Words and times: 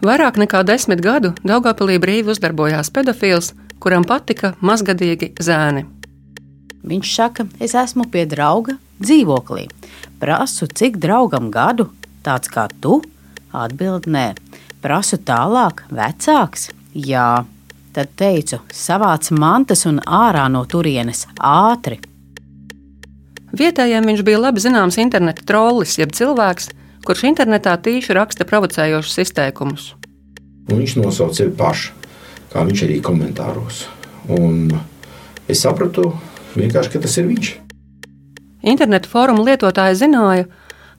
Vairāk 0.00 0.38
nekā 0.40 0.62
desmit 0.64 1.02
gadu 1.04 1.34
Daugopilī 1.44 1.98
brīvi 2.00 2.32
uzdarbojās 2.32 2.88
pedofils, 2.94 3.50
kuram 3.84 4.06
patika 4.08 4.54
mazgadīgi 4.64 5.34
zēni. 5.36 5.84
Viņš 6.80 7.10
saka, 7.12 7.44
es 7.60 7.74
esmu 7.76 8.06
pie 8.08 8.24
drauga 8.24 8.78
dzīvoklī. 9.02 9.66
Prasu, 10.20 10.70
cik 10.72 10.96
draugam 11.02 11.50
gadu, 11.52 11.90
tāds 12.24 12.48
kā 12.48 12.64
tu? 12.80 13.02
Atbild, 13.52 14.08
nē. 14.08 14.30
Prasu 14.80 15.20
tālāk, 15.20 15.84
vecāks? 15.92 16.70
Jā. 16.96 17.44
Tad 17.92 18.12
teicu, 18.16 18.60
savāc 18.72 19.28
mantas 19.36 19.84
un 19.90 20.00
ārā 20.06 20.46
no 20.48 20.62
turienes 20.64 21.26
ātri. 21.36 21.98
Vietējiem 23.52 24.06
viņš 24.06 24.24
bija 24.24 24.40
labi 24.46 24.62
zināms 24.62 24.96
interneta 25.02 25.44
trollis, 25.44 25.98
jeb 25.98 26.14
cilvēks, 26.16 26.70
kurš 27.06 27.24
internetā 27.30 27.76
tīši 27.80 28.16
raksta 28.16 28.46
provocējošus 28.48 29.22
izteikumus. 29.24 29.94
Un 30.70 30.80
viņš 30.82 30.96
nosauca 31.00 31.40
sevi 31.40 31.54
pašu, 31.56 31.94
kā 32.52 32.64
viņš 32.66 32.84
arī 32.86 33.00
komentāros. 33.04 33.84
Un 34.30 34.70
es 35.50 35.62
sapratu, 35.64 36.12
ka 36.54 37.00
tas 37.00 37.16
ir 37.18 37.28
viņš. 37.30 37.52
Interneta 38.70 39.08
fóruma 39.08 39.46
lietotāji 39.46 40.02
zināja, 40.02 40.46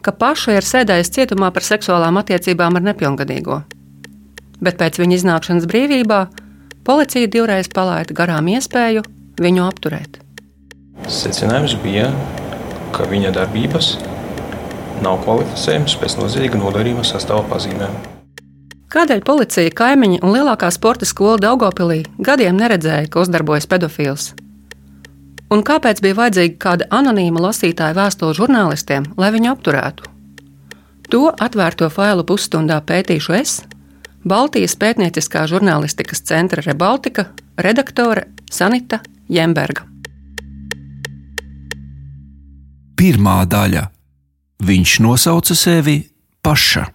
ka 0.02 0.12
paša 0.12 0.58
ir 0.58 0.66
sēdējis 0.66 1.14
cietumā 1.14 1.52
par 1.54 1.66
seksuālām 1.66 2.18
attiecībām 2.22 2.80
ar 2.80 2.88
nepilngadīgo. 2.90 3.62
Bet 4.62 4.80
pēc 4.82 4.98
viņa 5.02 5.18
iznākšanas 5.20 5.68
brīvībā 5.70 6.22
policija 6.86 7.30
divreiz 7.30 7.70
palaida 7.70 8.16
garām 8.18 8.50
iespēju 8.50 9.06
viņu 9.42 9.66
apturēt. 9.68 10.20
Secinājums 11.10 11.78
bija, 11.82 12.10
ka 12.94 13.08
viņa 13.10 13.34
darbības 13.38 13.96
nav 15.06 15.22
kvalificējamas 15.26 15.98
pēc 16.02 16.18
noziedzīga 16.20 16.60
nodarījuma 16.62 17.06
sastāvā 17.08 17.44
pazīmēm. 17.52 17.96
Kādēļ 18.92 19.22
policija, 19.24 19.72
kaimiņi 19.72 20.20
un 20.20 20.34
lielākā 20.36 20.68
sporta 20.76 21.08
skola 21.08 21.38
Daugopilī 21.40 22.02
gadiem 22.20 22.58
neredzēja, 22.60 23.08
ka 23.12 23.22
uzdarbojas 23.24 23.70
pedofils? 23.72 24.32
Un 25.52 25.64
kāpēc 25.68 26.00
bija 26.04 26.18
vajadzīga 26.18 26.58
kāda 26.60 26.88
anonīma 26.96 27.44
lasītāja 27.48 27.96
vēstule 27.96 28.36
žurnālistiem, 28.36 29.10
lai 29.20 29.32
viņu 29.36 29.52
apturētu? 29.52 30.08
To 31.12 31.28
atvērto 31.32 31.90
failu 31.92 32.24
pusstundā 32.28 32.78
pētīšu 32.88 33.36
es, 33.36 33.60
Baltijas 34.28 34.76
pētnieciskā 34.78 35.48
žurnālistikas 35.50 36.22
centra 36.30 36.62
Rebaltika 36.62 37.26
redaktore 37.58 38.28
Sanita 38.52 39.00
Jemberga. 39.30 39.88
Pirmā 42.96 43.42
daļa- 43.50 43.88
viņš 44.62 45.00
nosauca 45.02 45.56
sevi 45.58 45.98
paša. 46.46 46.86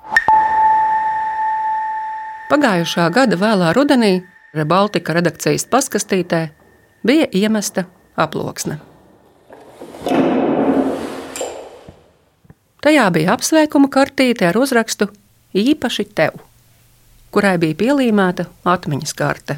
Pagājušā 2.47 3.11
gada 3.14 3.39
vēlā 3.41 3.72
rudenī 3.75 4.20
Rebaltika 4.56 5.12
redakcijas 5.12 5.67
paskastītē 5.69 6.47
bija 7.05 7.27
iemesta 7.34 7.84
aploksne. 8.17 8.78
Tajā 12.87 13.06
bija 13.12 13.34
apsveikuma 13.34 13.91
kartīte 13.92 14.47
ar 14.48 14.56
uzrakstu 14.56 15.11
Īpaši 15.56 16.05
tev, 16.12 16.34
kurai 17.33 17.55
bija 17.61 17.77
pielīmēta 17.81 18.44
atmiņas 18.69 19.14
karte. 19.17 19.56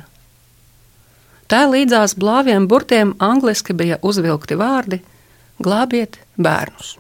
Tā 1.50 1.64
līdzās 1.66 2.14
blāviem 2.14 2.68
burtiem 2.70 3.16
angliski 3.18 3.74
bija 3.74 3.98
uzvilkti 4.02 4.58
vārdi 4.60 5.00
glābiet 5.58 6.20
bērnus. 6.38 6.98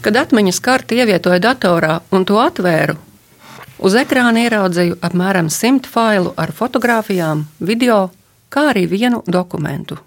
Kad 0.00 0.16
atmiņas 0.16 0.60
karti 0.64 0.96
ievietoja 1.02 1.40
datorā 1.44 1.98
un 2.16 2.24
to 2.24 2.38
atvēru, 2.40 2.96
uz 3.84 3.96
ekrāna 4.00 4.46
ieraudzīju 4.46 4.96
apmēram 5.04 5.50
simt 5.52 5.88
failu 5.90 6.32
ar 6.40 6.52
fotografijām, 6.56 7.44
video, 7.60 8.06
kā 8.48 8.70
arī 8.72 8.86
vienu 8.88 9.20
dokumentu. 9.28 10.00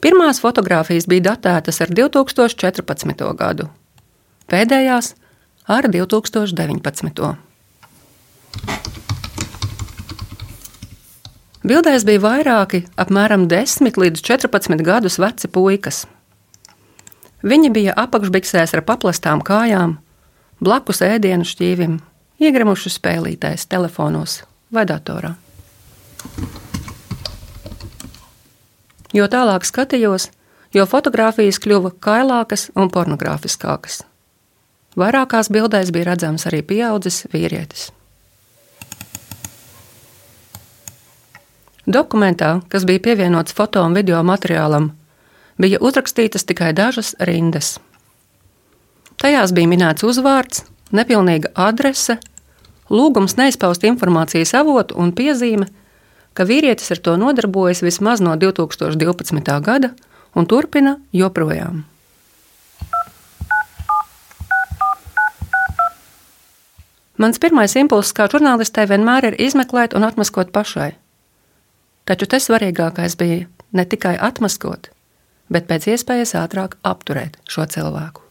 Pirmās 0.00 0.40
fotogrāfijas 0.40 1.08
bija 1.08 1.30
datētas 1.32 1.82
ar 1.84 1.92
2014. 1.92 3.26
gadu, 3.36 3.68
pēdējās 4.48 5.14
ar 5.68 5.88
2019. 5.92 7.36
Bildēs 11.60 12.06
bija 12.08 12.22
vairāki, 12.24 12.86
apmēram 12.96 13.44
10 13.44 13.98
līdz 14.00 14.22
14 14.24 14.80
gadus 14.80 15.18
veci 15.20 15.48
puikas. 15.52 16.06
Viņi 17.44 17.68
bija 17.74 17.96
apakšbiksēs 18.00 18.72
ar 18.78 18.82
paplastām 18.88 19.42
kājām, 19.44 19.98
blakus 20.64 21.02
ēdienu 21.04 21.44
šķīvim, 21.44 21.98
iegrimuši 22.40 22.94
spēlītēs, 22.96 23.68
telefonos 23.68 24.38
vai 24.72 24.86
datorā. 24.88 25.34
Jo 29.12 29.28
tālāk 29.28 29.68
skatījos, 29.68 30.30
jo 30.72 30.88
fotografijas 30.88 31.60
kļuva 31.60 31.92
kailākas 32.00 32.70
un 32.72 32.88
pornogrāfiskākas. 32.88 34.00
Vairākās 34.96 35.52
bildēs 35.52 35.92
bija 35.92 36.14
redzams 36.14 36.48
arī 36.48 36.64
pieaudzis 36.64 37.26
vīrietis. 37.34 37.90
Dokumentā, 41.86 42.60
kas 42.68 42.84
bija 42.84 43.00
pievienots 43.00 43.54
foto 43.56 43.80
un 43.84 43.94
video 43.96 44.20
materiālam, 44.26 44.90
bija 45.56 45.80
uzrakstītas 45.80 46.44
tikai 46.44 46.74
dažas 46.76 47.14
rindas. 47.18 47.78
Tajās 49.20 49.52
bija 49.56 49.68
minēts 49.68 50.04
uzvārds, 50.04 50.64
nepilnīga 50.92 51.52
adrese, 51.54 52.18
lūgums 52.90 53.36
neizpaust 53.40 53.84
informācijas 53.88 54.52
avotu 54.60 54.96
un 55.00 55.12
piezīme, 55.16 55.68
ka 56.34 56.44
vīrietis 56.44 56.92
ar 56.92 57.00
to 57.00 57.16
nodarbojas 57.16 57.82
vismaz 57.82 58.20
no 58.20 58.36
2012. 58.36 59.60
gada 59.64 59.94
un 60.34 60.46
turpina 60.46 60.98
joprojām. 61.12 61.84
Mans 67.20 67.36
pirmais 67.36 67.76
impulss 67.76 68.14
kā 68.16 68.28
žurnālistei 68.32 68.86
vienmēr 68.88 69.32
ir 69.32 69.40
izmeklēt 69.48 69.96
un 69.96 70.08
atmaskot 70.08 70.52
pašai. 70.52 70.94
Taču 72.10 72.26
te 72.26 72.40
svarīgākais 72.42 73.14
bija 73.14 73.44
ne 73.70 73.84
tikai 73.86 74.16
atmaskot, 74.18 74.88
bet 75.46 75.68
pēc 75.68 75.92
iespējas 75.92 76.34
ātrāk 76.40 76.74
apturēt 76.82 77.36
šo 77.46 77.68
cilvēku. 77.70 78.24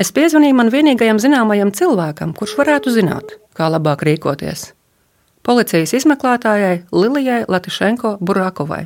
Es 0.00 0.14
piezvanīju 0.14 0.54
man 0.54 0.70
vienīgajam 0.70 1.18
zināmajam 1.18 1.74
cilvēkam, 1.74 2.30
kurš 2.38 2.54
varētu 2.60 2.94
zināt, 2.94 3.34
kā 3.58 3.66
labāk 3.74 4.06
rīkoties. 4.06 4.70
Policijas 5.42 5.96
izmeklētājai 5.98 6.84
Lilijai 6.94 7.42
Latišenko 7.50 8.20
Burakovai. 8.22 8.84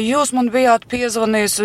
Jūs 0.00 0.32
man 0.32 0.48
bijāt 0.54 0.88
piezvanījis 0.88 1.60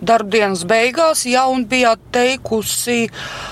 darbdienas 0.00 0.64
beigās 0.68 1.24
jau 1.28 1.48
bijāt 1.68 2.00
teikusi, 2.14 3.08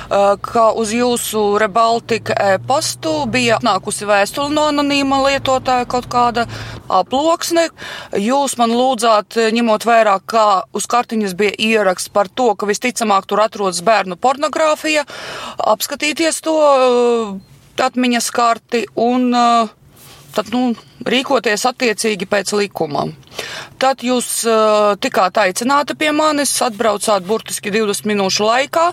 ka 0.09 0.65
uz 0.79 0.93
jūsu 0.95 1.43
Rebaltika 1.61 2.37
e-pastu 2.55 3.15
bija 3.31 3.59
nākusi 3.65 4.07
vēstule 4.09 4.55
no 4.55 4.69
anonīma 4.71 5.23
lietotāja 5.27 5.89
kaut 5.91 6.09
kāda 6.13 6.47
aploksne. 6.89 7.69
Jūs 8.21 8.57
man 8.61 8.75
lūdzāt, 8.77 9.39
ņemot 9.57 9.87
vērā, 9.89 10.19
kā 10.27 10.47
uz 10.77 10.87
kartiņas 10.91 11.35
bija 11.39 11.57
ieraksts 11.59 12.13
par 12.13 12.29
to, 12.29 12.53
ka 12.55 12.69
visticamāk 12.69 13.27
tur 13.27 13.43
atrodas 13.45 13.83
bērnu 13.87 14.19
pornogrāfija, 14.21 15.07
apskatīties 15.75 16.41
to 16.47 16.57
atmiņas 17.77 18.31
karti 18.33 18.87
un 18.97 19.33
tad, 20.37 20.53
nu, 20.55 20.75
rīkoties 21.07 21.67
attiecīgi 21.71 22.29
pēc 22.31 22.53
likuma. 22.59 23.07
Tad 23.83 24.05
jūs 24.07 24.29
uh, 24.49 24.95
tikāt 25.01 25.41
aicināti 25.43 25.97
pie 25.99 26.13
manis, 26.17 26.55
atbraucāt 26.65 27.27
burtiski 27.27 27.73
20 27.75 28.09
minūšu 28.13 28.47
laikā. 28.47 28.91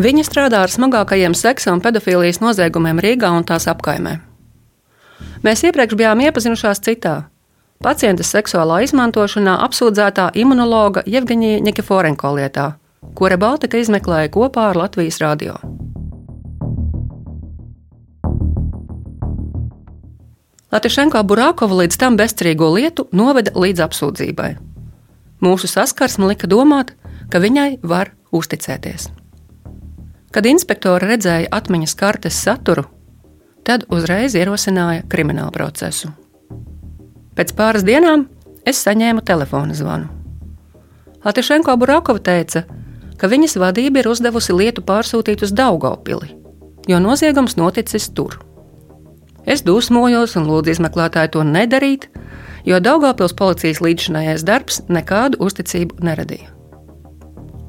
Viņa 0.00 0.24
strādā 0.24 0.62
ar 0.64 0.70
smagākajiem 0.70 1.34
seksa 1.34 1.74
un 1.74 1.82
pedofīlijas 1.82 2.38
noziegumiem 2.40 3.02
Rīgā 3.02 3.32
un 3.34 3.44
tās 3.44 3.66
apkaimē. 3.70 4.20
Mēs 5.44 5.66
iepriekš 5.66 5.98
bijām 5.98 6.22
iepazinušās 6.24 6.82
citā 6.86 7.16
pacienta 7.84 8.24
seksuālā 8.26 8.82
izmantošanā 8.84 9.56
apsūdzētā 9.66 10.30
imunologa 10.42 11.04
Jevģīnija 11.08 11.62
Nikiforenko 11.64 12.34
lietā, 12.36 12.66
kura 13.16 13.40
Baltika 13.40 13.80
izmeklēja 13.80 14.32
kopā 14.36 14.70
ar 14.72 14.84
Latvijas 14.84 15.20
radio. 15.24 15.56
Latišenko 20.70 21.24
Burākova 21.26 21.80
līdz 21.82 21.96
tam 21.98 22.14
bezcerīgo 22.14 22.68
lietu 22.76 23.08
noveda 23.10 23.50
līdz 23.58 23.82
apsūdzībai. 23.88 24.50
Mūsu 25.42 25.66
saskarsme 25.66 26.28
lika 26.30 26.46
domāt, 26.46 26.92
ka 27.32 27.40
viņai 27.42 27.80
var 27.82 28.12
uzticēties. 28.30 29.08
Kad 30.30 30.46
inspektori 30.46 31.08
redzēja 31.10 31.48
atmiņas 31.50 31.94
kartes 31.98 32.38
saturu, 32.38 32.84
tad 33.66 33.88
uzreiz 33.90 34.36
ierosināja 34.38 35.02
kriminālu 35.10 35.50
procesu. 35.56 36.12
Pēc 37.34 37.50
pāris 37.58 37.82
dienām 37.82 38.28
es 38.62 38.78
saņēmu 38.86 39.24
telefona 39.26 39.74
zvanu. 39.74 40.06
Latišenko 41.24 41.74
Burakova 41.82 42.22
teica, 42.22 42.62
ka 43.18 43.26
viņas 43.26 43.58
vadība 43.58 44.04
ir 44.04 44.10
uzdevusi 44.12 44.54
lietu 44.54 44.86
pārsūtīt 44.86 45.42
uz 45.42 45.50
Daugopili, 45.50 46.30
jo 46.86 47.02
noziegums 47.02 47.58
noticis 47.58 48.06
tur. 48.14 48.38
Es 49.46 49.64
dusmojos 49.64 50.36
un 50.36 50.48
lūdzu 50.50 50.74
izmeklētāju 50.74 51.32
to 51.36 51.44
nedarīt, 51.46 52.08
jo 52.68 52.80
Daugopils 52.82 53.36
policijas 53.36 53.80
līdzšinējais 53.84 54.44
darbs 54.46 54.82
nekādu 54.88 55.40
uzticību 55.40 56.02
neradīja. 56.04 56.52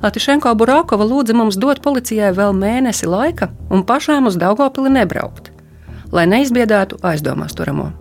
Latišenko 0.01 0.56
Burakova 0.57 1.06
lūdza 1.06 1.38
mums 1.38 1.59
dot 1.62 1.83
policijai 1.85 2.33
vēl 2.33 2.56
mēnesi 2.57 3.09
laika 3.09 3.51
un 3.69 3.85
pašām 3.85 4.27
uz 4.27 4.38
Daugopili 4.41 4.89
nebraukt, 4.89 5.53
lai 6.12 6.25
neizbiedētu 6.27 7.03
aizdomās 7.06 7.53
turamo 7.53 7.91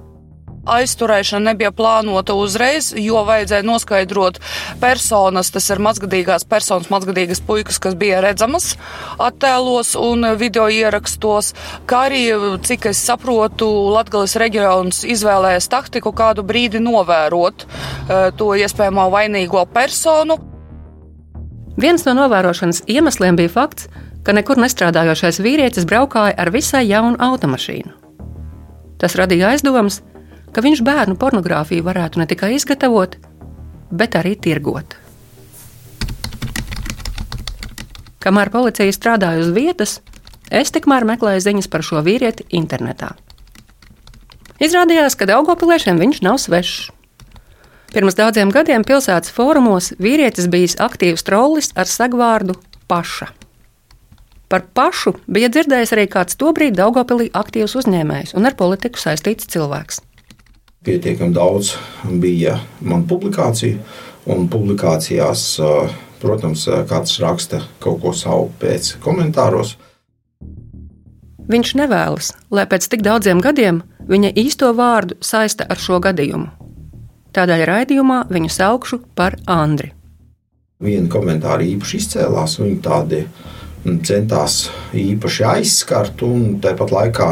aizturēšana 0.69 1.53
nebija 1.53 1.71
plānota 1.73 2.35
uzreiz, 2.39 2.91
jo 2.97 3.23
vajadzēja 3.27 3.67
noskaidrot 3.67 4.41
personas, 4.81 5.51
tas 5.55 5.71
ir 5.73 5.81
mazgadīgās 5.83 6.45
personas, 6.49 6.91
mazgadīgas 6.93 7.43
puikas, 7.47 7.81
kas 7.83 7.97
bija 7.99 8.21
redzamas 8.25 8.75
attēlos 9.21 9.95
un 9.99 10.27
video 10.41 10.69
ierakstos, 10.73 11.55
kā 11.91 12.05
arī, 12.11 12.25
cik 12.67 12.91
es 12.93 13.01
saprotu, 13.07 13.69
Latgales 13.95 14.37
reģions 14.41 15.03
izvēlējas 15.09 15.71
taktiku 15.73 16.13
kādu 16.17 16.45
brīdi 16.47 16.83
novērot 16.83 17.65
uh, 17.65 18.29
to 18.37 18.53
iespējamo 18.59 19.09
vainīgo 19.13 19.65
personu. 19.73 20.39
Viens 21.81 22.05
no 22.05 22.15
novērošanas 22.19 22.85
iemesliem 22.91 23.39
bija 23.39 23.53
fakts, 23.53 23.89
ka 24.27 24.35
nekur 24.37 24.61
nestrādājošais 24.61 25.41
vīrietis 25.41 25.89
braukāja 25.89 26.37
ar 26.37 26.53
visai 26.53 26.85
jaunu 26.91 27.17
automašīnu. 27.25 27.97
Tas 29.01 29.17
radīja 29.17 29.55
aizdomas, 29.55 30.03
ka 30.55 30.65
viņš 30.65 30.83
bērnu 30.87 31.17
pornogrāfiju 31.21 31.87
varētu 31.87 32.21
ne 32.21 32.27
tikai 32.31 32.55
izgatavot, 32.57 33.17
bet 33.91 34.19
arī 34.19 34.37
tirgot. 34.37 34.97
Kamēr 38.21 38.51
policija 38.53 38.93
strādāja 38.93 39.41
uz 39.41 39.51
vietas, 39.57 39.99
es 40.53 40.73
tikmēr 40.75 41.07
meklēju 41.09 41.41
ziņas 41.47 41.71
par 41.73 41.85
šo 41.87 42.03
vīrieti 42.05 42.45
internetā. 42.53 43.15
Izrādījās, 44.61 45.17
ka 45.17 45.25
Daugopiliešiem 45.31 45.97
viņš 45.97 46.21
nav 46.27 46.37
svešs. 46.43 46.91
Pirms 47.91 48.15
daudziem 48.15 48.53
gadiem 48.55 48.85
pilsētas 48.87 49.33
fórumos 49.35 49.95
vīrietis 49.99 50.51
bijis 50.53 50.77
aktīvs 50.79 51.25
trollis 51.27 51.73
ar 51.75 51.89
sagvārdu 51.91 52.55
paša. 52.91 53.31
Par 54.51 54.67
pašu 54.75 55.15
bija 55.31 55.49
dzirdējis 55.51 55.95
arī 55.97 56.05
kāds 56.11 56.37
tobrīd 56.39 56.77
Daugopilī 56.79 57.31
aktīvs 57.35 57.77
uzņēmējs 57.81 58.37
un 58.39 58.47
ar 58.51 58.59
politiku 58.59 59.01
saistīts 59.01 59.49
cilvēks. 59.51 60.03
Pietiekami 60.81 61.35
daudz 61.37 61.75
bija 62.23 62.55
man 62.81 63.03
publikāciju, 63.05 63.83
un 64.33 64.47
publikācijās, 64.49 65.43
protams, 66.23 66.65
kāds 66.89 67.19
raksta 67.21 67.61
kaut 67.85 68.01
ko 68.01 68.15
savu 68.17 68.49
pēc 68.63 68.95
komentāros. 69.05 69.75
Viņš 71.51 71.75
nevēlas, 71.83 72.33
lai 72.49 72.65
pēc 72.71 72.89
tik 72.89 73.05
daudziem 73.05 73.45
gadiem 73.45 73.83
viņa 74.09 74.33
īsto 74.41 74.73
vārdu 74.73 75.19
saista 75.21 75.69
ar 75.69 75.77
šo 75.77 76.01
gadījumu. 76.01 76.49
Tādēļ 77.37 77.65
raidījumā 77.69 78.25
viņu 78.33 78.49
saukšu 78.57 79.03
par 79.19 79.37
Andri. 79.51 79.93
Viena 80.81 81.13
komentāra 81.13 81.61
īpaši 81.61 82.01
izcēlās, 82.01 82.57
viņi 82.63 82.79
tādi 82.81 83.21
mm, 83.27 83.99
centās 84.09 84.63
īpaši 84.97 85.45
aizskart, 85.59 86.25
un 86.25 86.57
tāpat 86.65 86.95
laikā 86.97 87.29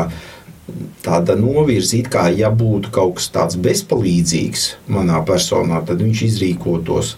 tāda 1.05 1.37
novirzīta, 1.39 2.13
kā 2.13 2.25
ja 2.35 2.51
būtu 2.55 2.93
kaut 2.95 3.19
kas 3.19 3.29
tāds 3.35 3.59
bezpalīdzīgs 3.65 4.69
manā 4.93 5.21
personā, 5.27 5.83
tad 5.87 6.03
viņš 6.05 6.25
izrīkotos 6.29 7.17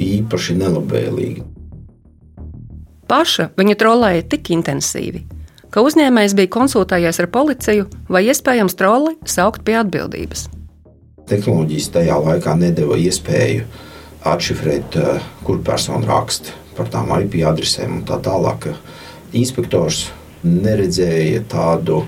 īpaši 0.00 0.56
nelabvēlīgi. 0.60 1.44
Paša 3.10 3.50
viņa 3.58 3.74
trolēja 3.78 4.28
tik 4.30 4.52
intensīvi, 4.54 5.24
ka 5.74 5.82
uzņēmējs 5.82 6.36
bija 6.38 6.54
konsultējies 6.54 7.18
ar 7.22 7.30
policiju, 7.34 7.90
vai 8.08 8.24
iespējams 8.30 8.78
troli 8.78 9.16
saukt 9.26 9.66
pie 9.66 9.80
atbildības 9.82 10.48
tehnoloģijas 11.30 11.90
tajā 11.94 12.16
laikā 12.24 12.54
nedēva 12.58 12.98
iespēju 13.00 13.66
atšifrēt, 14.30 14.96
eh, 15.00 15.26
kur 15.44 15.60
persona 15.64 16.06
raksta 16.06 16.56
par 16.76 16.90
tām 16.92 17.12
IP 17.20 17.42
adresēm 17.46 17.98
un 17.98 18.02
tā 18.08 18.20
tālāk. 18.20 18.74
Inspektors 19.32 20.08
neredzēja 20.44 21.44
tādu, 21.48 22.02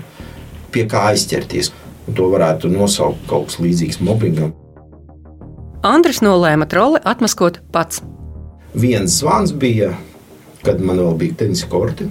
pie 0.73 0.87
kā 0.89 1.07
aizķerties. 1.11 1.71
To 2.17 2.27
varētu 2.33 2.71
nosaukt 2.71 3.21
kaut 3.29 3.51
kas 3.51 3.61
līdzīgs 3.63 4.01
mobbingam. 4.03 4.51
Andris 5.83 6.21
nolēma 6.23 6.67
troli 6.71 6.99
atmaskot 7.03 7.61
pats. 7.75 8.01
Viens 8.73 9.19
zvans 9.19 9.53
bija, 9.55 9.93
kad 10.63 10.81
man 10.81 10.99
vēl 10.99 11.15
bija 11.19 11.39
tenisa 11.43 11.67
korti, 11.71 12.09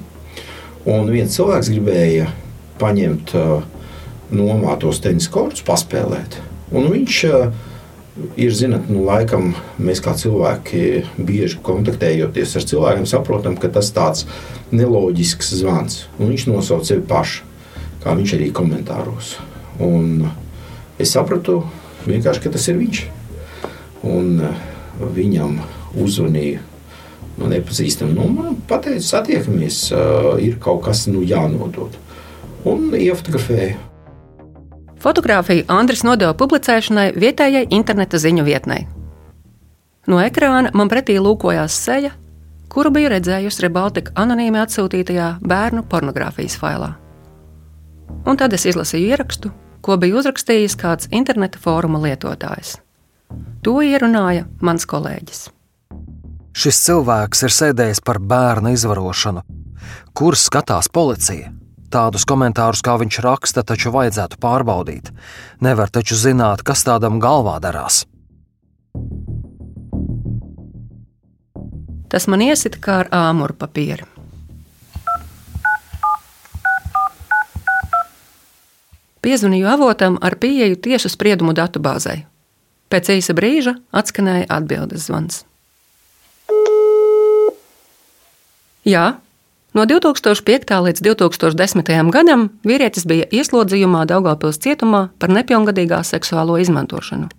un 0.89 1.11
viens 1.11 1.35
cilvēks 1.37 1.71
gribēja 1.73 2.31
paņemt 2.81 3.35
uh, 3.39 3.63
nomātos 4.33 5.01
tenisa 5.03 5.31
kortus, 5.33 5.65
paspēlēt. 5.67 6.39
Un 6.73 6.89
viņš 6.93 7.19
eh, 7.29 7.47
ir, 8.41 8.53
zinot, 8.57 8.89
nu, 8.93 9.05
laikam 9.09 9.53
mēs 9.83 10.01
kā 10.05 10.15
cilvēki 10.19 11.05
bieži 11.21 11.61
kontaktējoties 11.65 12.57
ar 12.59 12.67
cilvēkiem, 12.71 13.09
saprotam, 13.09 13.59
ka 13.61 13.71
tas 13.73 13.93
ir 13.93 13.99
tāds 13.99 14.27
neloģisks 14.73 15.53
zvans. 15.61 16.05
Un 16.19 16.33
viņš 16.33 16.49
nosauca 16.49 16.93
sevi 16.93 17.05
pašu, 17.09 17.45
kā 18.03 18.15
viņš 18.19 18.35
arī 18.39 18.51
komentāros. 18.55 19.37
Un 19.83 20.27
es 20.99 21.15
sapratu, 21.15 21.63
ka 22.05 22.51
tas 22.51 22.69
ir 22.69 22.79
viņš. 22.81 23.03
Un 24.03 24.41
eh, 24.43 24.61
viņam 25.01 25.61
uzvanīja 26.03 26.61
no 27.39 27.49
nepazīstama 27.49 28.13
numura. 28.17 28.53
Pateicu, 28.69 29.05
satiekamies, 29.07 29.93
eh, 29.93 30.47
ir 30.49 30.59
kaut 30.61 30.85
kas 30.85 31.07
nu, 31.07 31.23
jānodod. 31.23 31.97
Un 32.65 32.91
iefotografēju. 32.95 33.79
Fotogrāfiju 35.03 35.65
Andris 35.67 36.05
nodeva 36.07 36.35
publicēšanai 36.39 37.13
vietējai 37.19 37.67
interneta 37.75 38.21
ziņu 38.23 38.45
vietnei. 38.47 38.87
No 40.07 40.21
ekrāna 40.23 40.71
man 40.75 40.91
pretī 40.91 41.19
lūkojās 41.19 41.75
seja, 41.75 42.13
kuru 42.71 42.91
biju 42.95 43.11
redzējusi 43.11 43.67
Rebaltika 43.67 44.15
anonīmi 44.23 44.63
atsūtītajā 44.63 45.37
bērnu 45.43 45.83
pornogrāfijas 45.91 46.59
failā. 46.59 47.02
Un 48.27 48.39
tad 48.39 48.55
es 48.55 48.67
izlasīju 48.71 49.13
ierakstu, 49.13 49.51
ko 49.83 49.97
bija 49.99 50.21
uzrakstījis 50.21 50.79
kāds 50.79 51.11
interneta 51.11 51.59
fóruma 51.63 52.01
lietotājs. 52.05 52.77
To 53.65 53.81
ierunāja 53.83 54.47
mans 54.61 54.87
kolēģis. 54.89 55.49
Šis 56.53 56.79
cilvēks 56.85 57.47
ir 57.47 57.55
sēdējis 57.57 58.03
par 58.05 58.21
bērnu 58.21 58.75
izvarošanu, 58.77 59.43
kur 60.13 60.37
skatās 60.37 60.91
policija. 60.93 61.51
Tādus 61.93 62.25
komentārus, 62.29 62.81
kā 62.85 62.95
viņš 63.01 63.19
raksta, 63.25 63.65
taču 63.69 63.93
vajadzētu 63.93 64.39
pārbaudīt. 64.41 65.11
Nevar 65.65 65.93
taču 65.93 66.17
zināt, 66.17 66.65
kas 66.65 66.85
tādam 66.89 67.21
galvā 67.21 67.59
darās. 67.61 68.05
Tas 72.13 72.29
man 72.29 72.45
iesita 72.45 72.81
kā 72.81 72.99
ar 73.05 73.13
āmuru 73.17 73.57
papīru. 73.57 74.12
Piezvanīju 79.23 79.69
avotam 79.71 80.19
ar 80.21 80.35
pieeju 80.43 80.81
tiesu 80.83 81.11
spriedumu 81.13 81.55
datubāzei. 81.55 82.25
Pēc 82.91 83.13
īsa 83.17 83.35
brīža 83.39 83.77
atskanēja 83.95 84.49
atbildes 84.51 85.07
zvans. 85.09 85.45
Jā, 88.83 89.23
No 89.73 89.87
2005. 89.89 90.69
līdz 90.85 91.01
2010. 91.01 92.11
gadam 92.13 92.51
vīrietis 92.61 93.07
bija 93.09 93.25
ieslodzījumā 93.33 94.05
Daugopils 94.05 94.61
cietumā 94.61 95.07
par 95.17 95.33
nepilngadīgā 95.33 96.03
seksuālo 96.05 96.59
izmantošanu. 96.61 97.31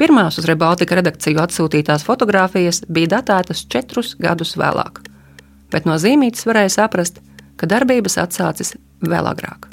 Pirmās 0.00 0.40
uz 0.40 0.48
Rebaltika 0.48 0.96
redakciju 0.96 1.42
atsūtītās 1.42 2.06
fotogrāfijas 2.06 2.86
bija 2.88 3.18
datētas 3.18 3.66
četrus 3.68 4.14
gadus 4.16 4.56
vēlāk, 4.56 5.02
bet 5.68 5.84
no 5.84 6.00
zīmītes 6.00 6.48
varēja 6.48 6.72
saprast, 6.78 7.20
ka 7.60 7.68
darbības 7.68 8.16
atsācis 8.24 8.72
vēl 9.04 9.28
agrāk. 9.28 9.69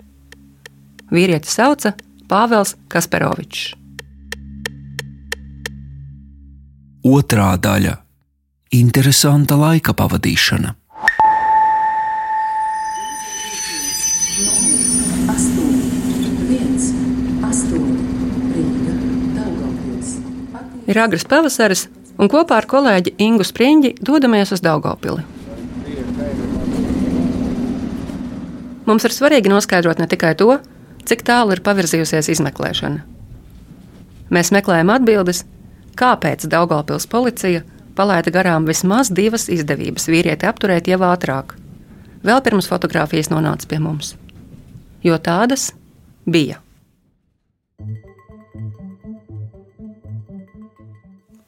Vīrieti 1.07 1.47
sauca 1.47 1.93
Pāvils 2.27 2.73
Kasperovičs. 2.91 3.75
Otrā 7.07 7.53
daļa- 7.55 7.93
interesanta 8.81 9.55
laika 9.55 9.93
pavadīšana. 9.93 10.73
Ir 20.87 20.99
agrs 20.99 21.25
pavasaris, 21.27 21.87
un 22.17 22.29
kopā 22.31 22.57
ar 22.57 22.65
kolēģi 22.65 23.15
Ingu 23.19 23.43
Spriņģi 23.43 23.97
dodamies 24.03 24.51
uz 24.51 24.61
Daugopili. 24.63 25.23
Mums 28.87 29.03
ir 29.03 29.11
svarīgi 29.11 29.51
noskaidrot 29.51 29.99
ne 29.99 30.07
tikai 30.07 30.35
to, 30.39 30.59
cik 31.07 31.23
tālu 31.27 31.55
ir 31.55 31.63
pavirzījusies 31.65 32.29
izmeklēšana. 32.35 33.03
Mēs 34.33 34.51
meklējam 34.51 34.91
atbildes, 34.91 35.45
kāpēc 35.97 36.45
Daugopils 36.51 37.07
policija 37.09 37.63
palaida 37.97 38.33
garām 38.33 38.67
vismaz 38.67 39.09
divas 39.09 39.47
izdevības 39.49 40.09
vīrieti 40.11 40.49
apturēt 40.49 40.91
jau 40.91 40.99
ātrāk, 41.07 41.55
vēl 42.27 42.43
pirms 42.45 42.69
fotografijas 42.69 43.31
nonāca 43.33 43.69
pie 43.69 43.81
mums. 43.81 44.15
Jo 45.05 45.17
tādas 45.21 45.71
bija. 46.25 46.59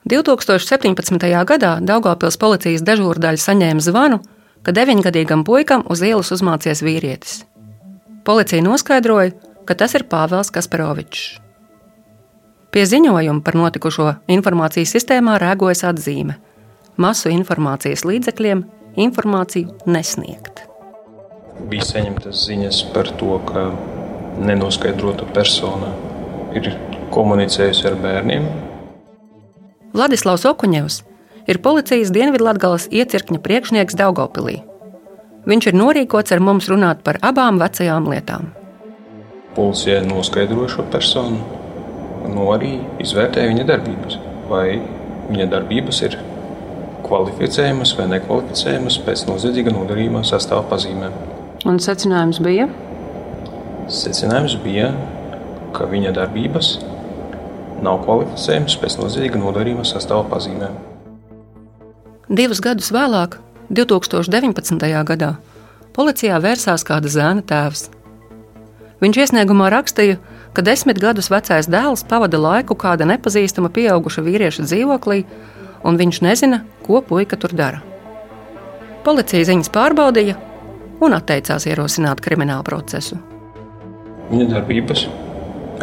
2017. 0.10 1.30
gadā 1.46 1.76
Daugopils 1.86 2.40
policijas 2.42 2.82
dežūrdaļa 2.82 3.42
saņēma 3.44 3.84
zvanu, 3.86 4.18
ka 4.66 4.74
deviņgadīgam 4.74 5.44
puikam 5.46 5.84
uz 5.86 6.02
ielas 6.02 6.32
uzmācies 6.34 6.82
vīrietis. 6.82 7.44
Policija 8.26 8.64
noskaidroja, 8.66 9.36
ka 9.70 9.78
tas 9.78 9.94
ir 9.94 10.08
Pāvils 10.10 10.50
Kasparovičs. 10.56 11.38
Pie 12.74 12.86
ziņojuma 12.90 13.46
par 13.46 13.58
notikušo 13.58 14.08
informācijas 14.30 14.96
sistēmā 14.98 15.38
rēgojas 15.42 15.86
atzīme: 15.90 16.40
masu 16.98 17.30
informācijas 17.34 18.06
līdzekļiem 18.10 18.66
informāciju 19.06 19.78
nesniegt. 19.86 20.66
Bija 21.70 21.86
saņemtas 21.86 22.48
ziņas 22.50 22.82
par 22.96 23.14
to, 23.22 23.38
ka 23.46 23.70
nenoskaidrota 24.42 25.30
persona 25.36 25.94
ir 26.58 26.74
komunicējusi 27.14 27.88
ar 27.90 27.98
bērniem, 28.02 28.50
Vladislavs 29.90 30.46
Okuņevs 30.46 31.00
ir 31.50 31.58
policijas 31.66 32.12
Dienvidlatgales 32.14 32.86
iecirkņa 32.94 33.40
priekšnieks 33.42 33.98
Daugopilī. 33.98 34.60
Viņš 35.50 35.72
ir 35.72 35.78
norīkots 35.80 36.36
ar 36.36 36.44
mums 36.46 36.70
runāt 36.70 37.02
par 37.02 37.18
abām 37.26 37.58
vecajām 37.58 38.06
lietām. 38.12 38.52
Policija 39.60 40.00
noskaidroja 40.08 40.72
šo 40.72 40.86
personu, 40.88 41.44
nu 42.32 42.46
arī 42.54 42.78
izvērtēja 43.04 43.52
viņa 43.52 43.66
darbības. 43.68 44.16
Vai 44.48 44.80
viņa 45.28 45.48
darbības 45.52 46.00
ir 46.08 46.16
kvalificējamas 47.04 47.92
vai 47.98 48.06
nekvalificējamas 48.14 49.00
pēc 49.04 49.26
noziedzīga 49.28 49.74
nodarījuma 49.76 50.24
sastāvā 50.28 50.64
pazīmēm. 50.72 51.18
Un 51.68 51.82
secinājums 51.84 52.40
bija? 52.46 52.70
Secinājums 53.92 54.56
bija, 54.64 54.94
ka 55.76 55.90
viņa 55.92 56.16
darbības 56.16 56.72
nav 57.84 58.04
kvalificējams 58.06 58.80
pēc 58.80 58.98
noziedzīga 59.02 59.44
nodarījuma 59.44 59.86
sastāvā 59.88 60.24
pazīmēm. 60.32 60.80
Divus 62.30 62.64
gadus 62.64 62.94
vēlāk, 62.96 63.40
2019. 63.74 64.90
gadā, 65.12 65.36
policijā 65.98 66.40
vērsās 66.44 66.86
kāda 66.88 67.12
zēna 67.12 67.44
tēvs. 67.44 67.90
Viņš 69.00 69.22
iesniegumā 69.24 69.70
rakstīja, 69.72 70.18
ka 70.54 70.64
desmit 70.66 71.00
gadus 71.00 71.30
vecais 71.32 71.70
dēls 71.72 72.04
pavada 72.10 72.40
laiku 72.42 72.76
kāda 72.76 73.08
nepazīstama 73.08 73.72
pieauguša 73.72 74.24
vīrieša 74.26 74.66
dzīvoklī, 74.68 75.24
un 75.88 76.00
viņš 76.00 76.22
nezina, 76.26 76.64
ko 76.84 77.00
puika 77.06 77.40
tur 77.40 77.56
dara. 77.56 77.80
Policija 79.06 79.48
ziņas 79.48 79.72
pārbaudīja 79.72 80.36
un 81.00 81.16
atteicās 81.16 81.68
ierosināt 81.70 82.20
kriminālu 82.24 82.66
procesu. 82.68 83.16
Viņa 84.30 84.50
darbības 84.52 85.06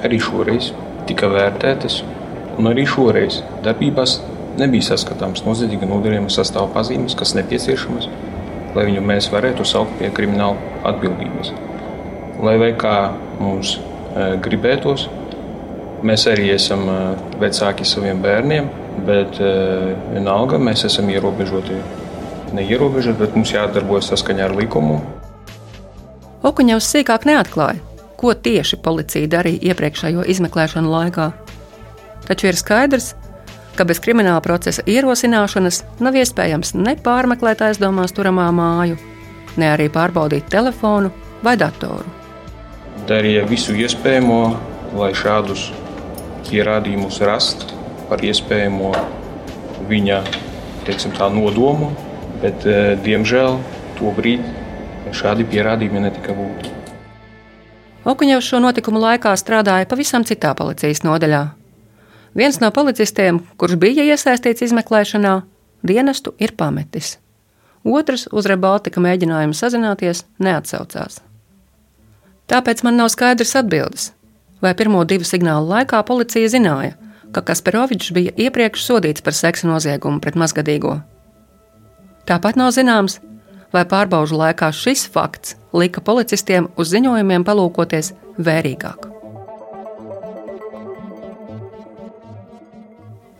arī 0.04 0.20
šoreiz 0.20 0.70
tika 1.08 1.30
vērtētas, 1.32 2.02
un 2.60 2.68
arī 2.68 2.84
šoreiz 2.88 3.40
darbībās 3.64 4.18
nebija 4.60 4.90
saskatāms 4.90 5.44
noziedzīga 5.46 5.88
nodarījuma 5.88 6.32
sastāvā 6.32 6.68
pazīmes, 6.76 7.16
kas 7.18 7.32
nepieciešamas, 7.38 8.10
lai 8.76 8.88
viņu 8.90 9.04
mēs 9.08 9.30
varētu 9.32 9.64
saukt 9.64 9.96
pie 10.00 10.12
krimināla 10.12 10.84
atbildības. 10.92 11.54
Lai 12.42 12.56
vai 12.60 12.72
kā 12.76 12.96
mums 13.40 13.76
e, 13.76 14.34
gribētos, 14.44 15.06
mēs 16.04 16.26
arī 16.28 16.50
esam 16.52 16.84
e, 16.90 16.96
vecāki 17.40 17.86
saviem 17.88 18.20
bērniem, 18.24 18.68
bet 19.06 19.40
e, 19.40 19.52
vienalga 20.12 20.60
mēs 20.60 20.84
esam 20.88 21.08
ierobežoti. 21.12 21.80
Neierobežoti, 22.56 23.18
bet 23.22 23.36
mums 23.38 23.52
jādarbojas 23.54 24.10
saskaņā 24.12 24.50
ar 24.50 24.56
likumu. 24.56 25.00
Okuņevs 26.46 26.90
sīkāk 26.92 27.24
neatklāja, 27.26 27.80
ko 28.20 28.34
tieši 28.36 28.78
policija 28.84 29.32
darīja 29.32 29.72
iepriekšējo 29.72 30.26
izmeklēšanu 30.34 30.92
laikā. 30.92 31.30
Taču 32.28 32.50
ir 32.50 32.58
skaidrs, 32.60 33.14
ka 33.76 33.88
bez 33.88 34.00
krimināla 34.04 34.44
procesa 34.44 34.84
ierosināšanas 34.86 35.82
nav 36.04 36.20
iespējams 36.20 36.74
ne 36.78 36.96
pārmeklēt 37.00 37.64
aizdomās 37.66 38.14
turamā 38.16 38.50
māju, 38.54 39.00
ne 39.56 39.72
arī 39.72 39.88
pārbaudīt 39.92 40.52
telefonu 40.52 41.12
vai 41.44 41.56
datoru. 41.60 42.25
Darīja 43.06 43.44
visu 43.46 43.74
iespējamo, 43.78 44.40
lai 44.98 45.12
šādus 45.14 45.68
pierādījumus 46.48 47.20
rastu 47.22 47.76
par 48.08 48.22
iespējamo 48.26 48.90
viņa 49.86 50.22
teiksim, 50.86 51.12
tā, 51.14 51.28
nodomu, 51.30 51.92
bet, 52.42 52.66
eh, 52.66 52.96
diemžēl, 53.02 53.58
to 53.98 54.10
brīdi 54.16 54.46
šādi 55.14 55.46
pierādījumi 55.46 56.02
netika 56.02 56.34
gūti. 56.34 56.72
Okuņevs 58.06 58.48
šo 58.50 58.58
notikumu 58.62 58.98
laikā 59.02 59.32
strādāja 59.38 59.86
pavisam 59.90 60.24
citā 60.24 60.54
policijas 60.54 61.02
nodaļā. 61.02 61.46
Viens 62.34 62.60
no 62.60 62.70
policistiem, 62.70 63.40
kurš 63.56 63.78
bija 63.82 64.02
iesaistīts 64.02 64.66
izmeklēšanā, 64.66 65.42
dienestu 65.86 66.34
ir 66.38 66.52
pametis. 66.58 67.18
Otrs 67.84 68.26
uz 68.32 68.46
Rebaltika 68.46 69.00
mēģinājumu 69.00 69.54
sazināties 69.54 70.24
neatsaucās. 70.38 71.22
Tāpēc 72.46 72.84
man 72.86 73.00
nav 73.00 73.10
skaidrs 73.10 73.56
atbildes, 73.58 74.10
vai 74.62 74.74
pirmo 74.78 75.02
divu 75.04 75.26
signālu 75.26 75.66
laikā 75.72 76.02
policija 76.06 76.50
zināja, 76.52 76.94
ka 77.34 77.42
Kasparovičs 77.42 78.12
bija 78.14 78.34
iepriekš 78.46 78.84
sodīts 78.86 79.24
par 79.26 79.34
seksa 79.34 79.66
noziegumu 79.66 80.22
pret 80.22 80.38
mazgadīgo. 80.38 81.00
Tāpat 82.26 82.58
nav 82.58 82.70
zināms, 82.74 83.18
vai 83.74 83.82
pārbaužu 83.88 84.38
laikā 84.38 84.70
šis 84.74 85.04
fakts 85.10 85.56
lika 85.74 86.00
policistiem 86.00 86.70
uz 86.78 86.94
ziņojumiem 86.94 87.44
palūkoties 87.46 88.14
vērīgāk. 88.38 89.10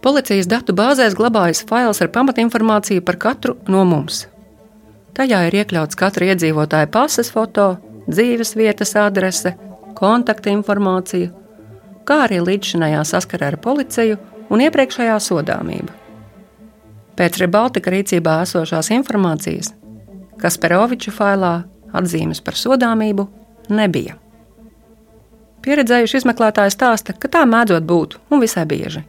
Policijas 0.06 0.46
datu 0.46 0.74
bāzēs 0.76 1.16
glabājas 1.18 1.64
fails 1.66 2.02
ar 2.02 2.12
pamatinformāciju 2.14 3.02
par 3.06 3.16
katru 3.22 3.56
no 3.66 3.82
mums. 3.88 4.26
Tajā 5.18 5.46
ir 5.48 5.56
iekļauts 5.62 5.98
katra 5.98 6.28
iedzīvotāja 6.30 6.90
pases 6.92 7.32
foto, 7.32 7.72
dzīves 8.10 8.54
vietas 8.56 8.94
adrese, 9.00 9.54
kontakta 9.96 10.50
informācija, 10.52 11.30
kā 12.06 12.22
arī 12.26 12.42
līdzšinējā 12.44 13.02
saskara 13.08 13.50
ar 13.52 13.58
policiju 13.62 14.18
un 14.50 14.62
iepriekšējā 14.66 15.16
sodāmība. 15.22 15.94
Pēc 17.16 17.40
Rebaltika 17.40 17.90
rīcībā 17.94 18.42
esošās 18.44 18.92
informācijas 18.92 19.72
Kasparoviča 20.36 21.14
failā 21.16 21.52
atzīmes 21.96 22.42
par 22.44 22.58
sodāmību 22.60 23.24
nebija. 23.72 24.18
Pieredzējuši 25.64 26.20
izmeklētāji 26.20 26.74
stāsta, 26.74 27.14
ka 27.16 27.30
tā 27.32 27.46
mēdzot 27.48 27.86
būt 27.88 28.18
un 28.30 28.42
visai 28.44 28.66
bieži. 28.68 29.00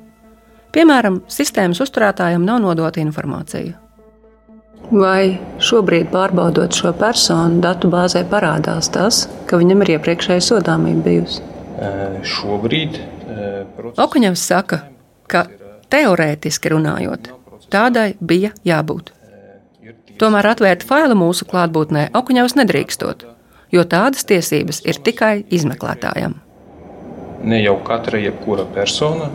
Piemēram, 0.74 1.20
sistēmas 1.32 1.82
uzturētājam 1.84 2.46
nav 2.48 2.64
nodota 2.64 3.04
informācija. 3.04 3.76
Vai 4.88 5.36
šobrīd, 5.60 6.08
pārbaudot 6.14 6.72
šo 6.72 6.94
personu, 6.96 7.60
datu 7.64 7.90
bāzē 7.92 8.24
parādās 8.30 8.88
tas, 8.94 9.26
ka 9.50 9.60
viņam 9.60 9.84
ir 9.84 9.98
iepriekšēja 9.98 10.44
sodāmība 10.46 11.04
bijusi? 11.10 11.42
Šobrīd 12.24 12.96
process... 13.76 14.00
Okuņevs 14.00 14.46
saka, 14.48 14.80
ka 15.28 15.44
teorētiski 15.92 16.72
runājot, 16.72 17.28
tādai 17.74 18.14
bija 18.20 18.54
jābūt. 18.68 19.12
Tomēr 20.18 20.54
atvērt 20.54 20.86
failu 20.88 21.18
mūsu 21.20 21.46
klātbūtnē 21.50 22.08
Okuņevs 22.18 22.56
nedrīkstot, 22.58 23.26
jo 23.76 23.84
tādas 23.86 24.24
tiesības 24.30 24.82
ir 24.88 25.02
tikai 25.04 25.44
izmeklētājam. 25.54 26.40
Ne 27.44 27.60
jau 27.62 27.76
katra 27.86 28.18
jebkura 28.24 28.64
persona, 28.74 29.28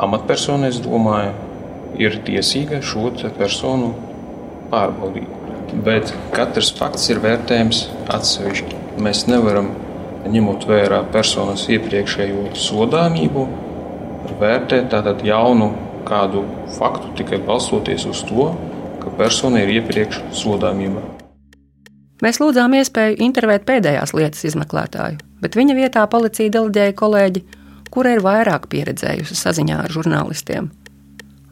amatpersona, 0.00 0.72
es 0.72 0.80
domāju, 0.82 1.36
ir 2.00 2.16
tiesīga 2.24 2.80
šo 2.82 3.12
personu 3.36 3.92
pārbaudīt. 4.72 5.28
Bet 5.86 6.12
katrs 6.34 6.72
fakts 6.76 7.08
ir 7.12 7.20
vērtējams 7.22 7.86
atsevišķi. 8.12 8.80
Mēs 9.02 9.24
nevaram, 9.30 9.70
ņemot 10.32 10.66
vērā 10.68 11.00
personas 11.14 11.64
iepriekšējo 11.72 12.50
sodāmību, 12.58 13.46
vērtēt 14.40 14.90
tādu 14.92 15.16
jaunu 15.26 15.72
kādu 16.08 16.44
faktu 16.76 17.12
tikai 17.20 17.40
balstoties 17.46 18.06
uz 18.10 18.22
to, 18.28 18.50
ka 19.02 19.12
persona 19.18 19.62
ir 19.62 19.72
iepriekš 19.78 20.20
sodāmība. 20.42 21.02
Mēs 22.22 22.38
lūdzām 22.38 22.76
iespēju 22.78 23.18
intervēt 23.24 23.64
pēdējās 23.66 24.12
lietas 24.14 24.44
izmeklētāju, 24.46 25.18
bet 25.42 25.58
viņa 25.58 25.74
vietā 25.78 26.04
policija 26.10 26.52
deleģēja 26.54 26.94
kolēģi, 26.98 27.42
kura 27.90 28.14
ir 28.14 28.22
vairāk 28.22 28.68
pieredzējusi 28.70 29.38
saziņā 29.38 29.80
ar 29.86 29.94
žurnālistiem. 29.94 30.70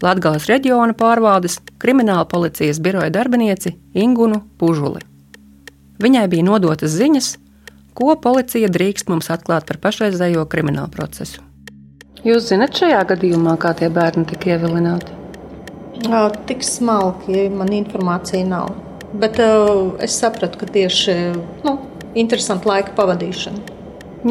Latvijas 0.00 0.46
reģiona 0.48 0.94
pārvaldes 0.96 1.58
krimināla 1.80 2.24
policijas 2.28 2.80
biroja 2.80 3.10
darbinieci 3.12 3.74
Ingunu 4.00 4.40
Pužuli. 4.56 5.02
Viņai 6.00 6.24
bija 6.32 6.46
nodotas 6.46 6.94
ziņas, 6.96 7.34
ko 7.92 8.14
policija 8.16 8.70
drīkst 8.72 9.10
mums 9.12 9.28
atklāt 9.28 9.66
par 9.68 9.76
pašreizējo 9.82 10.46
kriminālu 10.48 10.88
procesu. 10.94 11.44
Jūs 12.24 12.48
zināt 12.48 12.80
šajā 12.80 13.00
gadījumā, 13.12 13.58
kā 13.60 13.74
tie 13.76 13.90
bērni 13.92 14.24
tika 14.28 14.54
ievilināti? 14.54 15.18
Tik 16.48 16.64
smalki 16.64 17.50
man 17.52 17.72
informācija 17.76 18.46
nav. 18.48 18.72
Bet 19.20 19.36
uh, 19.42 19.98
es 20.00 20.16
sapratu, 20.16 20.62
ka 20.62 20.68
tieši 20.70 21.16
nu, 21.66 21.76
interesanta 22.14 22.72
laika 22.72 22.94
pavadīšana. 22.96 23.76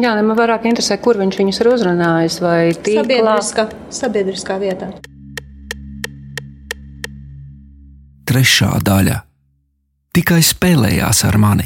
Jā, 0.00 0.16
man 0.22 0.38
vairāk 0.38 0.66
interesē, 0.70 0.98
kur 1.02 1.18
viņš 1.18 1.38
viņus 1.38 1.62
ir 1.62 1.70
uzrunājis. 1.74 2.40
Vai 2.42 2.58
tīklā? 2.74 3.04
Sabiedriskā, 3.04 3.66
sabiedriskā 4.00 4.58
vietā. 4.62 4.90
Trešā 8.30 8.76
daļa 8.86 9.16
tikai 10.14 10.36
spēlējās 10.46 11.24
ar 11.26 11.34
mani. 11.42 11.64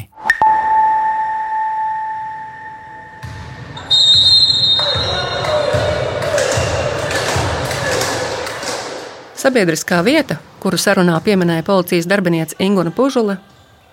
Sabiedriskā 9.37 9.99
vieta, 10.01 10.39
kuru 10.57 10.81
sarunā 10.81 11.19
pieminēja 11.21 11.67
policijas 11.69 12.09
darbiniece 12.09 12.57
Ingūna 12.57 12.89
Pužula, 12.97 13.37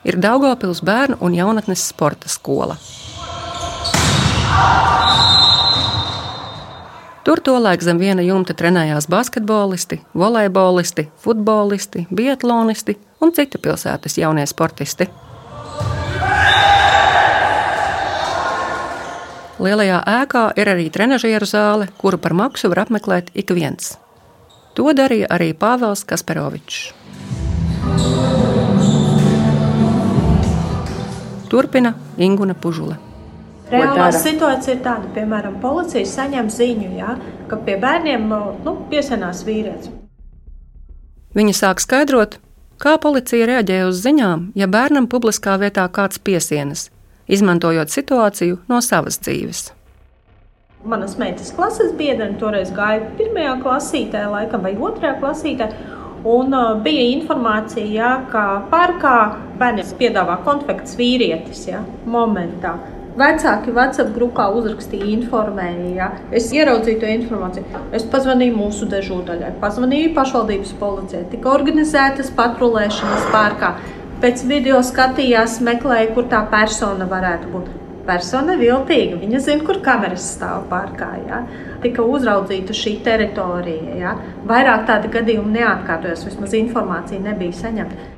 ir 0.08 0.16
Daugopils 0.16 0.80
bērnu 0.80 1.20
un 1.20 1.36
jaunatnes 1.36 1.84
sporta 1.92 2.32
skola. 2.32 2.80
Tur 7.24 7.38
tolaik 7.38 7.82
zem 7.86 8.00
viena 8.02 8.22
jumta 8.26 8.54
trenējās 8.58 9.06
basketbolisti, 9.06 10.00
volejbolisti, 10.18 11.04
futbolisti, 11.22 12.06
biatlonisti 12.10 12.96
un 13.22 13.30
citu 13.32 13.60
pilsētas 13.62 14.18
jaunie 14.18 14.46
sportisti. 14.50 15.06
Lielajā 19.62 20.00
ēkā 20.10 20.42
ir 20.58 20.72
arī 20.72 20.88
trenižieru 20.90 21.46
zāle, 21.46 21.86
kuru 22.02 22.18
par 22.18 22.34
maksu 22.34 22.72
var 22.72 22.82
apmeklēt 22.88 23.30
ik 23.38 23.54
viens. 23.54 23.94
To 24.74 24.90
darīja 24.90 25.30
arī 25.30 25.52
Pāvils 25.54 26.02
Kasparovičs. 26.02 26.90
Turpina 31.52 31.94
Ingūna 32.18 32.58
Pužula. 32.58 33.11
Reālā 33.72 34.10
situācija 34.12 34.76
ir 34.76 34.80
tāda, 34.84 35.08
piemēram, 35.14 35.56
policija 35.62 36.04
saņem 36.08 36.50
ziņu, 36.52 36.88
ja, 36.98 37.16
ka 37.48 37.56
pie 37.64 37.78
bērniem 37.80 38.26
nu, 38.28 38.74
piesienās 38.90 39.44
vīrietis. 39.48 39.92
Viņa 41.32 41.54
sāk 41.56 41.80
skaidrot, 41.80 42.36
kā 42.82 42.98
policija 43.00 43.48
reaģēja 43.48 43.88
uz 43.88 44.02
ziņām, 44.04 44.50
ja 44.58 44.68
bērnam 44.68 45.08
publiskā 45.08 45.56
vietā 45.62 45.86
kāds 45.88 46.20
piesienas, 46.20 46.90
izmantojot 47.24 47.94
situāciju 47.94 48.60
no 48.68 48.82
savas 48.84 49.16
dzīves. 49.24 49.70
Manas 50.84 51.14
meitas 51.16 51.52
klases 51.54 51.92
biedrene 51.96 52.36
toreiz 52.40 52.72
gāja 52.74 53.06
pirmajā 53.16 53.54
klasītē, 53.62 54.26
laikam, 54.28 54.64
vai 54.66 54.74
otrajā 54.76 55.16
klasītē. 55.22 55.68
Un 56.28 56.54
uh, 56.54 56.74
bija 56.82 57.02
informācija, 57.16 57.86
ja, 57.88 58.10
ka 58.30 58.42
parkā 58.70 59.16
bērniem 59.58 59.94
piedāvā 59.98 60.36
konfekts 60.44 60.98
vīrietis 60.98 61.64
ja, 61.70 61.80
momentā. 62.06 62.76
Vecāki 63.12 63.74
WhatsApp 63.76 64.14
grupā 64.16 64.46
uzrakstīja, 64.56 65.04
informēja. 65.18 65.88
Ja. 65.98 66.06
Es 66.32 66.46
ieraudzīju 66.54 67.00
to 67.02 67.10
informāciju. 67.12 67.82
Es 67.92 68.06
pazvanīju 68.08 68.54
mūsu 68.56 68.88
dežūdaļai, 68.88 69.50
pazvanīju 69.60 70.14
pašvaldības 70.16 70.72
policijai. 70.80 71.26
Tika 71.34 71.52
organizētas 71.52 72.32
patrulēšanas 72.38 73.28
parkā. 73.34 73.74
Pēc 74.22 74.46
video 74.48 74.80
skatījās, 74.86 75.58
meklēja, 75.66 76.12
kur 76.16 76.24
tā 76.30 76.40
persona 76.48 77.04
varētu 77.10 77.52
būt 77.52 77.68
persona 78.06 78.56
viltīga. 78.58 79.18
Viņa 79.20 79.42
zina, 79.44 79.66
kur 79.66 79.82
kameras 79.84 80.24
stāv 80.38 80.64
parkā. 80.70 81.10
Ja? 81.26 81.42
Tika 81.84 82.06
uzraudzīta 82.06 82.72
šī 82.76 82.96
teritorija. 83.04 83.98
Ja? 83.98 84.14
Vairāk 84.48 84.86
tādu 84.88 85.12
gadījumu 85.12 85.52
neatkārtojas, 85.52 86.24
vismaz 86.30 86.56
informācija 86.56 87.20
nebija 87.22 87.60
saņemta. 87.60 88.08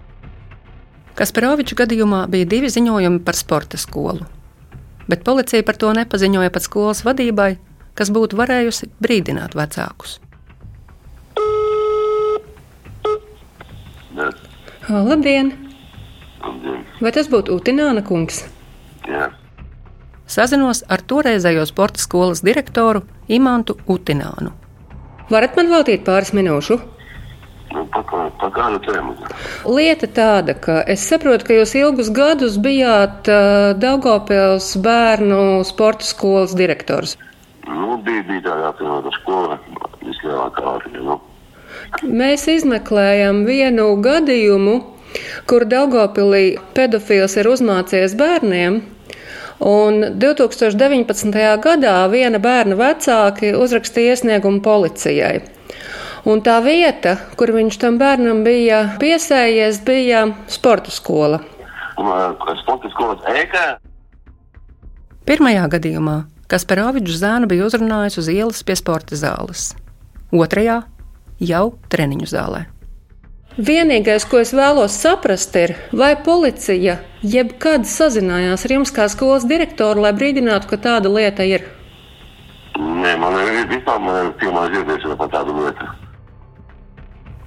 Kasparoviča 1.18 1.83
gadījumā 1.83 2.25
bija 2.31 2.47
divi 2.55 2.71
ziņojumi 2.71 3.23
par 3.27 3.38
sporta 3.38 3.79
skolu. 3.79 4.27
Bet 5.11 5.25
policija 5.27 5.64
par 5.67 5.79
to 5.81 5.93
nepaziņoja 5.97 6.53
pat 6.55 6.64
skolas 6.64 7.05
vadībai, 7.05 7.55
kas 7.99 8.11
būtu 8.14 8.38
varējusi 8.40 8.90
brīdināt 9.05 9.57
vecākus. 9.59 10.19
Ne. 14.14 14.33
Labdien! 14.88 15.55
Labdien! 16.43 16.85
Vai 17.01 17.14
tas 17.14 17.31
būtu 17.33 17.57
Utināna 17.59 18.05
kungs? 18.07 18.45
Jā 19.09 19.33
sazinos 20.27 20.83
ar 20.88 21.03
toreizējo 21.05 21.64
sporta 21.69 22.01
skolas 22.03 22.43
direktoru 22.45 23.05
Imantu 23.29 23.77
Utinānu. 23.88 24.53
Varat 25.31 25.57
man 25.57 25.71
veltīt 25.73 26.05
pāris 26.05 26.35
minūšu? 26.37 26.79
Nu, 27.75 27.83
pa 27.91 28.51
kādu 28.55 28.79
tēmu? 28.85 29.15
Lieta 29.67 30.09
tāda, 30.15 30.55
ka 30.55 30.79
es 30.95 31.03
saprotu, 31.09 31.49
ka 31.49 31.57
jūs 31.59 31.75
ilgus 31.81 32.11
gadus 32.15 32.59
bijāt 32.63 33.31
uh, 33.31 33.73
Daugopils 33.79 34.75
bērnu 34.85 35.65
sporta 35.67 36.07
skolas 36.07 36.55
direktors. 36.55 37.17
Nu, 37.67 37.99
bija, 38.07 38.23
bija 38.29 38.47
tāda 38.49 38.71
apvienota 38.71 39.13
skola, 39.19 39.59
vislielākā 40.05 40.67
ārviņa. 40.77 41.05
Nu. 41.09 41.21
Mēs 42.07 42.47
izmeklējam 42.53 43.43
vienu 43.49 43.91
gadījumu, 44.05 44.79
kur 45.51 45.67
Daugopilī 45.67 46.45
pedofils 46.79 47.39
ir 47.41 47.51
uzmācījies 47.51 48.19
bērniem, 48.21 48.83
Un 49.65 50.01
2019. 50.19 51.31
gadā 51.63 51.95
viena 52.11 52.41
bērna 52.43 52.75
vecāki 52.75 53.53
uzrakstīja 53.55 54.17
iesniegumu 54.17 54.61
policijai. 54.61 55.45
Un 56.25 56.41
tā 56.41 56.57
vieta, 56.65 57.19
kur 57.37 57.53
viņš 57.53 57.77
tam 57.83 57.99
bērnam 58.01 58.41
bija 58.47 58.97
piesējies, 59.01 59.83
bija 59.85 60.25
sporta 60.49 60.93
skola. 60.95 61.43
Sporta 62.63 62.89
skolas 62.95 63.27
ēkā? 63.29 63.65
Pirmajā 65.29 65.67
gadījumā 65.77 66.23
Kasparovičs 66.49 67.21
zēnu 67.21 67.49
bija 67.49 67.65
uzrunājis 67.69 68.19
uz 68.21 68.31
ielas 68.33 68.65
pie 68.65 68.77
sporta 68.77 69.17
zāles, 69.21 69.73
otrajā 70.33 70.83
jau 71.41 71.65
treniņu 71.93 72.29
zālē. 72.29 72.65
Vienīgais, 73.55 74.25
ko 74.27 74.41
es 74.43 74.51
vēlos 74.57 74.97
saprast, 74.99 75.55
ir, 75.61 75.77
vai 75.95 76.15
policija 76.19 76.97
jebkad 77.23 77.85
sazinājās 77.87 78.65
ar 78.67 78.75
jums 78.75 78.93
kā 78.97 79.07
skolas 79.13 79.47
direktoru, 79.47 80.03
lai 80.05 80.11
brīdinātu, 80.17 80.73
ka 80.73 80.81
tāda 80.89 81.13
lieta 81.13 81.47
ir? 81.47 81.69
Nē, 82.75 83.13
man 83.21 83.39
ir 83.45 83.69
vispār 83.71 84.33
pirmā 84.41 84.67
dzirdēšana 84.73 85.21
par 85.21 85.31
tādu 85.37 85.55
lietu. 85.61 85.93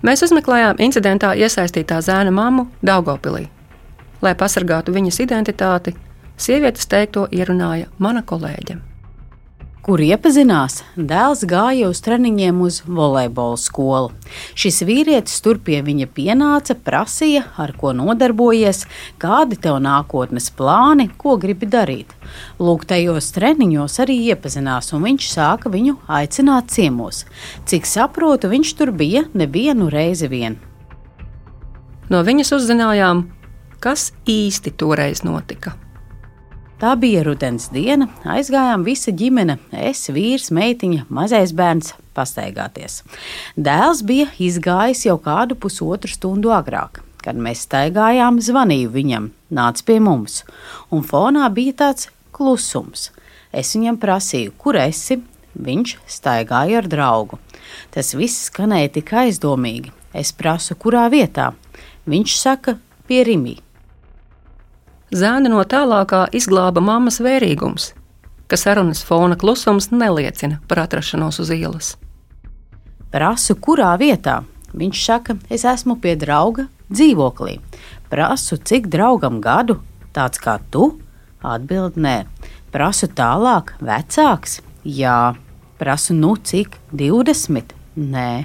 Mēs 0.08 0.22
uzmeklējām 0.24 0.78
incidentā 0.80 1.34
iesaistītā 1.36 1.98
zēna 2.00 2.32
mammu 2.32 2.70
Daugopilī. 2.80 3.50
Lai 4.24 4.36
pasargātu 4.39 4.93
viņas 4.96 5.20
identitāti, 5.26 5.98
sievietes 6.39 6.88
teikto 6.88 7.28
ierunāja 7.28 7.91
mana 8.00 8.24
kolēģe 8.24 8.80
kur 9.88 10.02
iepazinās, 10.04 10.82
dēls 11.00 11.45
gāja 11.47 11.88
uz 11.88 12.02
treniņiem 12.04 12.58
uz 12.60 12.82
volejbola 12.84 13.56
skolu. 13.56 14.10
Šis 14.52 14.82
vīrietis 14.84 15.39
tur 15.45 15.62
pie 15.63 15.80
viņa 15.86 16.10
pienāca, 16.12 16.76
prasīja, 16.76 17.45
ar 17.56 17.71
ko 17.80 17.93
nodarbojies, 17.95 18.84
kādi 19.21 19.56
tev 19.63 19.80
nākotnes 19.86 20.50
plāni, 20.60 21.08
ko 21.15 21.38
gribi 21.39 21.71
darīt. 21.71 22.12
Lūk, 22.60 22.84
tajos 22.91 23.32
treniņos 23.38 23.95
arī 24.04 24.19
iepazinās, 24.34 24.91
un 24.91 25.08
viņš 25.08 25.32
sāka 25.32 25.71
viņu 25.71 25.95
aicināt 26.19 26.67
ciemos. 26.76 27.23
Cik 27.63 27.88
saprotu, 27.88 28.52
viņš 28.52 28.76
tur 28.76 28.91
bija 28.91 29.23
nevienu 29.39 29.88
reizi 29.93 30.28
vien. 30.28 30.60
No 32.12 32.26
viņas 32.28 32.58
uzzinājām, 32.60 33.30
kas 33.80 34.12
īsti 34.28 34.76
toreiz 34.76 35.23
notika. 35.23 35.78
Tā 36.78 36.92
bija 36.94 37.24
rudens 37.26 37.72
diena, 37.74 38.06
aizgājām 38.22 38.84
visa 38.86 39.10
ģimene, 39.10 39.56
es, 39.74 40.04
vīrs, 40.13 40.52
meitiņa, 40.54 41.08
mazais 41.10 41.50
bērns 41.58 41.96
pastaigāties. 42.13 43.00
Dēls 43.58 44.04
bija 44.06 44.28
izgājis 44.38 45.08
jau 45.08 45.16
kādu 45.18 45.58
pusotru 45.58 46.13
stundu 46.13 46.54
agrāk. 46.54 47.02
Kad 47.26 47.42
mēs 47.42 47.66
staigājām, 47.66 48.38
zvanīju 48.46 48.94
viņam, 48.94 49.32
nāca 49.50 49.88
pie 49.90 49.98
mums, 50.06 50.44
un 50.94 51.02
fonā 51.02 51.50
bija 51.50 51.74
tāds 51.82 52.12
klusums. 52.30 53.10
Es 53.50 53.74
viņam 53.74 53.98
prasīju, 53.98 54.54
kur 54.62 54.78
esi, 54.78 55.18
viņš 55.58 55.98
staigāja 56.06 56.84
ar 56.84 56.94
draugu. 56.94 57.42
Tas 57.90 58.13
viss 58.13 58.52
skanēja 58.52 59.00
tik 59.00 59.16
aizdomīgi. 59.26 59.96
Es 60.13 60.30
prasu, 60.30 60.78
kurā 60.78 61.08
vietā. 61.10 61.56
Viņš 62.06 62.38
saka, 62.38 62.78
pie 63.10 63.26
Rimī. 63.26 63.58
Zēna 65.08 65.48
no 65.48 65.62
tālākā 65.63 66.26
izglāba 66.36 66.82
mammas 66.84 67.22
vērīgums, 67.24 67.93
ka 68.52 68.58
sarunas 68.60 69.00
fona 69.08 69.38
klusums 69.39 69.88
neliecina 69.88 70.58
par 70.67 70.82
atrašanos 70.84 71.39
uz 71.39 71.52
ielas. 71.56 71.93
Prasu, 73.13 73.56
kurā 73.56 73.93
vietā? 74.02 74.41
Viņš 74.76 75.06
saka, 75.06 75.38
es 75.48 75.63
esmu 75.63 75.96
pie 76.04 76.17
drauga 76.20 76.67
dzīvoklī. 76.91 77.56
Prasu, 78.12 78.60
cik 78.60 78.91
draugam 78.91 79.39
gadu, 79.39 79.80
tāds 80.12 80.43
kā 80.43 80.58
tu? 80.76 80.98
Atbild 81.39 81.96
nē. 81.96 82.26
Prasu 82.76 83.08
tālāk, 83.08 83.78
vecāks? 83.80 84.60
Jā. 84.84 85.38
Prasu, 85.80 86.20
nu 86.20 86.36
cik? 86.36 86.82
20? 86.91 87.72
Nē. 87.96 88.43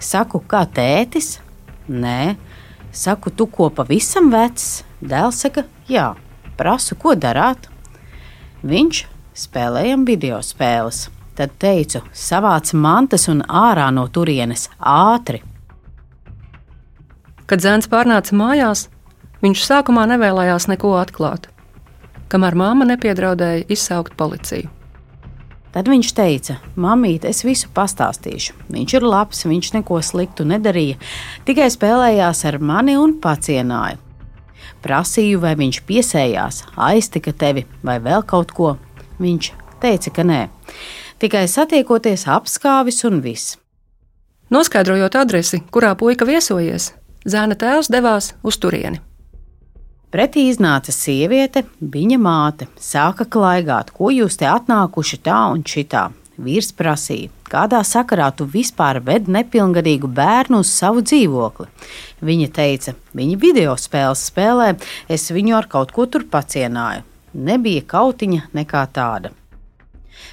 Saku, 0.00 0.40
kā 0.40 0.64
tētis? 0.64 1.34
Nē. 1.84 2.38
Saku, 2.96 3.28
tu 3.28 3.44
ko 3.52 3.68
pavisam 3.68 4.32
vecs? 4.32 4.87
Dēls 4.98 5.44
saka, 5.44 5.62
jā. 5.86 6.12
Prasu, 6.58 6.96
ko 6.98 7.14
darāt? 7.14 7.68
Viņš 8.66 9.04
spēlējam 9.38 10.02
video 10.08 10.40
spēles. 10.42 11.06
Tad 11.38 11.52
teicu, 11.62 12.00
savāc 12.10 12.72
mantas 12.74 13.28
un 13.30 13.44
ārā 13.46 13.92
no 13.94 14.08
turienes 14.10 14.66
ātri. 14.82 15.38
Kad 17.46 17.62
zēns 17.62 17.86
pārnāca 17.88 18.34
mājās, 18.34 18.88
viņš 19.44 19.62
sākumā 19.68 20.08
nevēlējās 20.10 20.66
neko 20.72 20.96
atklāt, 20.98 21.46
kamēr 22.28 22.58
māma 22.58 22.88
nepiedraudēja 22.90 23.68
izsaukt 23.70 24.18
policiju. 24.18 24.66
Tad 25.70 25.86
viņš 25.86 26.10
teica, 26.16 26.58
mamīt, 26.74 27.22
es 27.28 27.44
visu 27.46 27.70
pastāstīšu. 27.76 28.56
Viņš 28.74 28.98
ir 28.98 29.06
labs, 29.06 29.44
viņš 29.46 29.70
neko 29.76 30.02
sliktu 30.02 30.48
nedarīja, 30.48 30.98
tikai 31.46 31.70
spēlējās 31.70 32.42
ar 32.50 32.58
mani 32.58 32.98
un 32.98 33.14
pacienāja. 33.22 34.00
Prasīju, 34.84 35.40
vai 35.42 35.54
viņš 35.58 35.80
piesējās, 35.88 36.62
aiztika 36.76 37.32
tevi 37.32 37.66
vai 37.82 37.98
vēl 38.02 38.24
kaut 38.26 38.52
ko. 38.54 38.76
Viņš 39.18 39.50
teica, 39.82 40.12
ka 40.14 40.26
nē. 40.26 40.42
Tikai 41.18 41.46
satiekoties 41.50 42.28
apskāvis 42.30 43.02
un 43.08 43.18
viss. 43.24 43.56
Noskaidrojot 44.54 45.18
adresi, 45.18 45.60
kurā 45.74 45.92
puika 45.98 46.24
viesojies, 46.28 46.92
zēna 47.28 47.58
tēvs 47.58 47.90
devās 47.92 48.32
uz 48.46 48.56
turieni. 48.62 49.02
Pretī 50.08 50.46
iznāca 50.48 50.94
sieviete, 50.94 51.66
viņa 51.80 52.16
māte, 52.22 52.70
sāka 52.80 53.26
klaigāt, 53.28 53.90
ko 53.92 54.08
jūs 54.08 54.38
te 54.40 54.48
atnākuši 54.48 55.20
tā 55.26 55.42
un 55.52 55.60
šitā. 55.68 56.06
Vīrs 56.37 56.71
prasīja, 56.73 57.29
kādā 57.45 57.83
sakarā 57.85 58.31
tu 58.33 58.47
vispār 58.49 58.97
ved 59.05 59.27
nepilngadīgu 59.29 60.09
bērnu 60.09 60.63
uz 60.63 60.71
savu 60.73 61.03
dzīvokli. 61.05 61.67
Viņa 62.25 62.47
teica, 62.55 62.95
viņa 63.13 63.37
video 63.37 63.75
spēles 63.77 64.23
spēlē, 64.31 64.71
es 65.07 65.29
viņu 65.29 65.53
ar 65.59 65.67
kaut 65.69 65.93
ko 65.93 66.07
tur 66.09 66.25
pacienāju. 66.25 67.03
Nebija 67.33 67.83
kautiņa 67.85 68.47
nekā 68.53 68.81
tāda. 68.93 69.29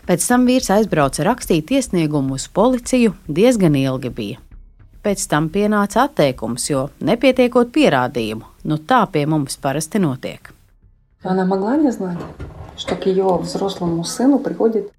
Pēc 0.09 0.25
tam 0.25 0.47
vīrs 0.49 0.71
aizbrauca 0.73 1.27
rakstīt 1.29 1.73
iesniegumu 1.77 2.39
uz 2.39 2.47
policiju, 2.49 3.13
diezgan 3.29 3.77
ilgi 3.77 4.13
bija. 4.17 4.41
Pēc 5.05 5.27
tam 5.29 5.49
pienāca 5.53 6.07
atteikums, 6.07 6.71
jo 6.73 6.89
nepietiekot 7.05 7.73
pierādījumu, 7.77 8.49
nu 8.65 8.81
tā 8.89 9.05
pie 9.13 9.27
mums 9.29 9.61
parasti 9.61 10.01
notiek. 10.01 10.53
Она 11.23 11.45
могла 11.45 11.77
не 11.77 11.93
знать, 11.93 12.19
что 12.79 12.97
к 12.97 13.05
ее 13.05 13.37
взрослому 13.37 14.05
сыну 14.05 14.39
приходит 14.39 14.91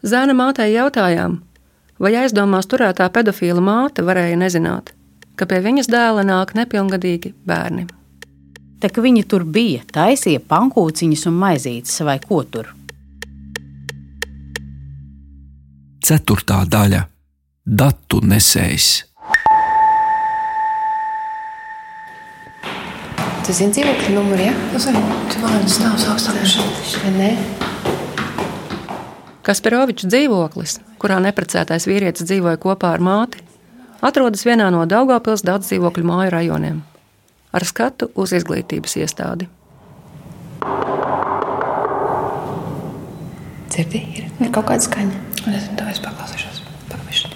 Zēna 0.00 0.32
mātei 0.32 0.70
jautājām, 0.72 1.34
vai 2.00 2.14
aizdomās 2.22 2.68
turētā 2.72 3.10
pedofila 3.12 3.60
māte 3.60 4.00
varēja 4.00 4.38
nezināt, 4.40 4.94
ka 5.36 5.44
pie 5.44 5.58
viņas 5.60 5.90
dēla 5.92 6.24
nāk 6.24 6.54
nepilngadīgi 6.56 7.34
bērni. 7.44 7.84
Tā 8.80 8.88
kā 8.88 9.04
viņi 9.04 9.26
tur 9.28 9.44
bija, 9.44 9.82
taisīja 9.92 10.40
pankūciņas 10.40 11.26
un 11.28 11.36
maizītes 11.36 12.00
vai 12.08 12.16
ko 12.24 12.40
tur. 12.48 12.72
Ceturtā 16.00 16.62
daļa- 16.64 17.04
datu 17.82 18.22
nesējs. 18.24 18.88
Tu 23.44 23.52
zini 23.52 23.76
dzīvokļa 23.76 24.14
numuru, 24.16 24.48
ja? 24.48 24.56
Es 24.74 24.88
zinu, 24.88 25.04
tu 25.28 25.44
man 25.44 25.68
stāv 25.68 26.00
augstāk. 26.08 26.40
Nē. 27.20 27.34
Kasparovičs 29.46 30.08
dzīvoklis, 30.10 30.78
kurā 31.00 31.16
neprecētais 31.24 31.86
vīrietis 31.88 32.26
dzīvoja 32.28 32.60
kopā 32.60 32.92
ar 32.96 33.04
māti, 33.04 33.40
atrodas 34.04 34.44
vienā 34.44 34.68
no 34.74 34.84
Daugopils 34.88 35.44
daudz 35.46 35.70
dzīvokļu 35.70 36.04
māju 36.10 36.34
rajoniem, 36.34 36.82
ar 37.56 37.66
skatu 37.68 38.10
uz 38.14 38.34
izglītības 38.36 38.98
iestādi. 39.00 39.48
Dzirdi, 43.70 44.04
ir, 44.18 44.30
ir 44.42 44.52
kaut 44.52 44.68
kāda 44.68 44.84
skaņa. 44.84 45.26
Es 45.56 46.02
paklausīšos. 46.04 46.60
Pagaidzi. 46.90 47.30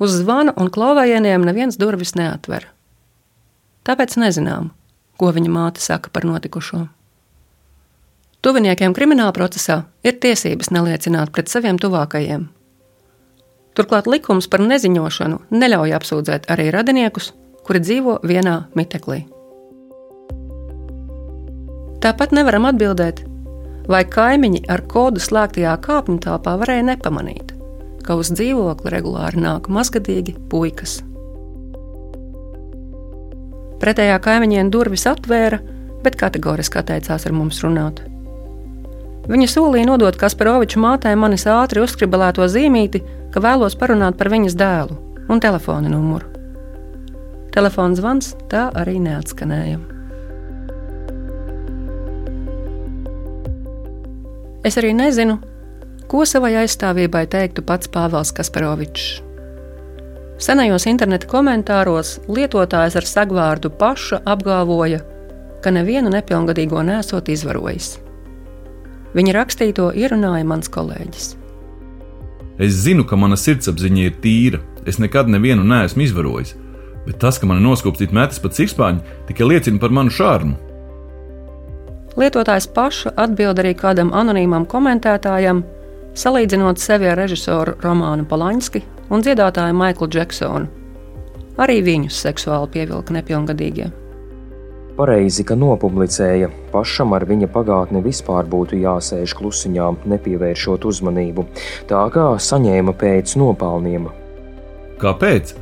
Uz 0.00 0.16
zvana 0.18 0.54
un 0.58 0.70
klauvējieniem 0.74 1.44
neviens 1.46 1.76
durvis 1.78 2.16
neatver. 2.18 2.66
Tāpēc 3.86 4.16
nezinām, 4.18 4.72
ko 5.20 5.30
viņa 5.36 5.52
māte 5.52 5.84
saka 5.84 6.10
par 6.10 6.26
notikušo. 6.26 6.86
Tuviniekiem 8.44 8.92
krimināla 8.92 9.32
procesā 9.32 9.86
ir 10.04 10.18
tiesības 10.20 10.68
neliecināt 10.74 11.30
pret 11.32 11.48
saviem 11.48 11.78
tuvākajiem. 11.80 12.42
Turklāt 13.72 14.06
likums 14.06 14.50
par 14.52 14.60
neziņošanu 14.60 15.38
neļauj 15.56 15.94
apsūdzēt 15.96 16.50
arī 16.52 16.68
radiniekus, 16.74 17.30
kuri 17.64 17.80
dzīvo 17.80 18.18
vienā 18.20 18.58
miteklī. 18.76 19.24
Tāpat 22.04 22.36
nevaram 22.36 22.68
atbildēt, 22.68 23.24
vai 23.88 24.04
kaimiņi 24.04 24.66
ar 24.68 24.84
kodu 24.92 25.24
slēgtajā 25.24 25.72
kāpņu 25.88 26.20
telpā 26.28 26.58
varēja 26.60 26.84
nepamanīt, 26.92 27.56
ka 28.04 28.20
uz 28.20 28.28
dzīvokli 28.36 28.92
regulāri 28.92 29.40
nāk 29.40 29.72
mazgadīgi 29.72 30.36
puikas. 30.52 30.98
Pretējā 33.80 34.20
kaimiņiem 34.20 34.68
durvis 34.68 35.08
atvēra, 35.08 35.64
bet 36.04 36.20
kategoriski 36.20 36.84
atteicās 36.84 37.24
ar 37.24 37.32
mums 37.32 37.64
runāt. 37.64 38.04
Viņa 39.24 39.46
solīja 39.48 39.88
nodot 39.88 40.16
Kasparoviča 40.20 40.80
mātei 40.82 41.14
manis 41.16 41.46
ātri 41.48 41.80
uzskribelēto 41.80 42.44
zīmīti, 42.44 43.00
ka 43.32 43.40
vēlos 43.40 43.76
parunāt 43.80 44.18
par 44.20 44.28
viņas 44.28 44.56
dēlu 44.60 44.98
un 45.32 45.40
telefona 45.40 45.88
numuru. 45.88 46.28
Telefona 47.54 47.96
zvans 47.96 48.34
tā 48.52 48.66
arī 48.76 48.98
neatskanēja. 49.00 49.80
Es 54.64 54.76
arī 54.80 54.92
nezinu, 54.96 55.38
ko 56.08 56.24
savai 56.28 56.54
aizstāvībai 56.60 57.24
teiktu 57.32 57.64
pats 57.64 57.88
Pāvils 57.88 58.32
Kasparovičs. 58.36 59.22
Senajos 60.44 60.84
interneta 60.90 61.28
komentāros 61.30 62.18
lietotājs 62.28 62.98
ar 63.00 63.08
sagvārdu 63.08 63.72
paša 63.80 64.20
apgalvoja, 64.28 65.00
ka 65.64 65.72
nevienu 65.72 66.12
nepilngadīgo 66.12 66.82
nesot 66.84 67.30
izvarojis. 67.32 67.94
Viņa 69.14 69.34
rakstīto 69.36 69.92
ierunāja 69.94 70.46
mans 70.46 70.70
kolēģis. 70.74 71.32
Es 72.58 72.76
zinu, 72.84 73.04
ka 73.06 73.18
mana 73.18 73.38
sirdsapziņa 73.38 74.02
ir 74.08 74.20
tīra. 74.22 74.60
Es 74.86 75.00
nekad 75.02 75.30
nevienu 75.30 75.64
neesmu 75.66 76.04
izvarojis, 76.04 76.54
bet 77.06 77.18
tas, 77.22 77.38
ka 77.40 77.48
man 77.48 77.60
ir 77.60 77.66
noskūpstīta 77.66 78.14
metas 78.14 78.42
pat 78.42 78.58
sikspāņi, 78.58 79.00
tikai 79.30 79.48
liecina 79.48 79.80
par 79.80 79.94
manu 79.94 80.12
šārmu. 80.12 80.58
Lietotājs 82.20 82.68
paša 82.70 83.14
atbild 83.18 83.58
arī 83.58 83.72
kādam 83.74 84.12
anonīmam 84.14 84.68
komentētājam, 84.70 85.64
salīdzinot 86.14 86.78
sevi 86.78 87.10
ar 87.10 87.18
režisoru 87.18 87.74
Romānu 87.82 88.26
Palaņski 88.30 88.84
un 89.10 89.24
dziedātāju 89.24 89.74
Maiklu 89.74 90.10
Džeksonu. 90.12 90.70
Arī 91.58 91.80
viņus 91.86 92.20
seksuāli 92.26 92.70
pievilka 92.76 93.14
nepilngadīgie. 93.14 93.90
Pareizi, 94.94 95.42
ka 95.42 95.56
nopublicēja. 95.58 96.52
Pašam 96.70 97.16
ar 97.16 97.24
viņa 97.26 97.48
pagātni 97.50 97.98
vispār 98.04 98.46
būtu 98.46 98.78
jāsēž 98.78 99.32
klusiņā, 99.34 99.88
nepievēršot 100.12 100.86
uzmanību. 100.86 101.42
Tā 101.90 102.02
kā 102.14 102.26
saņēma 102.38 102.94
pēc 103.00 103.34
nopelniem. 103.40 104.06
Kāpēc? 105.02 105.56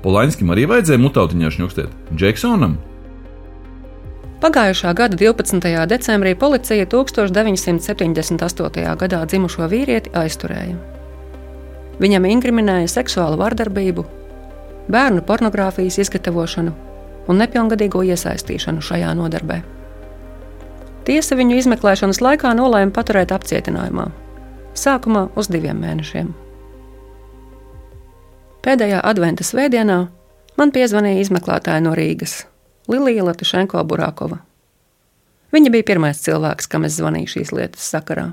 Polaņskim 0.00 0.54
arī 0.54 0.64
vajadzēja 0.72 1.02
mutautiņā 1.04 1.52
šņukstēt? 1.58 1.92
Džeksonam? 2.16 2.78
Pagājušā 4.40 4.96
gada 4.96 5.20
12. 5.20 5.68
decembrī 5.92 6.32
policija 6.38 6.88
1978. 6.88 8.96
gadā 9.04 9.24
dzimušo 9.28 9.68
vīrieti 9.68 10.16
aizturēja. 10.16 10.80
Viņam 12.00 12.32
inkriminēja 12.32 12.88
seksuālu 12.88 13.36
vardarbību, 13.42 14.08
bērnu 14.88 15.20
pornogrāfijas 15.28 16.00
izgatavošanu 16.06 16.87
un 17.28 17.42
nepilngadīgo 17.42 18.02
iesaistīšanu 18.08 18.82
šajā 18.84 19.12
nodarbē. 19.18 19.60
Tiesa 21.08 21.38
viņu 21.38 21.56
izmeklēšanas 21.60 22.20
laikā 22.24 22.52
nolēma 22.56 22.92
paturēt 22.92 23.32
apcietinājumā, 23.32 24.08
sākumā 24.76 25.28
uz 25.40 25.48
diviem 25.52 25.80
mēnešiem. 25.84 26.34
Pēdējā 28.64 29.00
adventa 29.06 29.46
svētdienā 29.46 30.02
man 30.58 30.74
piezvanīja 30.74 31.22
izmeklētāja 31.22 31.80
no 31.84 31.94
Rīgas- 31.96 32.42
Lilija 32.92 33.24
Latušenko 33.24 33.84
Burākova. 33.84 34.42
Viņa 35.52 35.70
bija 35.72 35.86
pirmais 35.88 36.20
cilvēks, 36.20 36.68
kam 36.68 36.84
es 36.84 36.98
zvanīju 37.00 37.32
šīs 37.36 37.52
lietas 37.56 37.88
sakarā. 37.94 38.32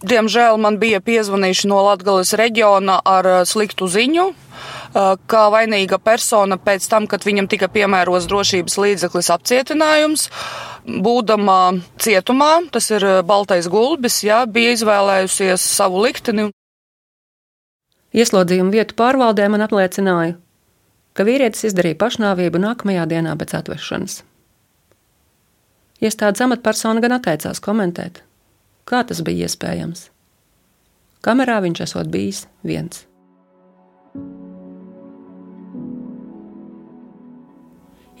Diemžēl 0.00 0.56
man 0.56 0.78
bija 0.80 1.02
piezvanījuši 1.04 1.68
no 1.68 1.82
Latvijas 1.84 2.32
reģiona 2.40 3.02
ar 3.04 3.26
sliktu 3.44 3.84
ziņu, 3.90 4.30
kā 5.28 5.42
vainīga 5.52 5.98
persona 6.00 6.56
pēc 6.56 6.86
tam, 6.88 7.08
kad 7.10 7.26
viņam 7.26 7.50
tika 7.52 7.68
piemērots 7.68 8.28
drošības 8.30 8.78
līdzeklis 8.80 9.28
apcietinājums. 9.34 10.30
Būdama 10.88 11.58
cietumā, 12.00 12.52
tas 12.72 12.88
ir 12.90 13.04
Baltais 13.28 13.68
gulbis, 13.68 14.22
jā, 14.24 14.40
bija 14.48 14.72
izvēlējusies 14.78 15.66
savu 15.76 16.00
likteni. 16.06 16.48
Ieslodzījuma 18.16 18.72
vietu 18.72 18.96
pārvaldē 18.98 19.50
man 19.52 19.66
apliecināja, 19.68 20.38
ka 21.12 21.28
vīrietis 21.28 21.68
izdarīja 21.68 22.00
pašnāvību 22.00 22.64
nākamajā 22.64 23.04
dienā 23.12 23.36
pēc 23.38 23.54
atvešanas. 23.60 24.16
Iestādes 26.00 26.40
amatpersona 26.40 27.04
gan 27.04 27.18
atteicās 27.20 27.60
komentēt, 27.60 28.24
kā 28.88 29.02
tas 29.06 29.22
bija 29.26 29.48
iespējams. 29.48 30.08
Kamerā 31.24 31.60
viņš 31.60 31.84
esot 31.84 32.08
bijis 32.12 32.46
viens. 32.64 33.04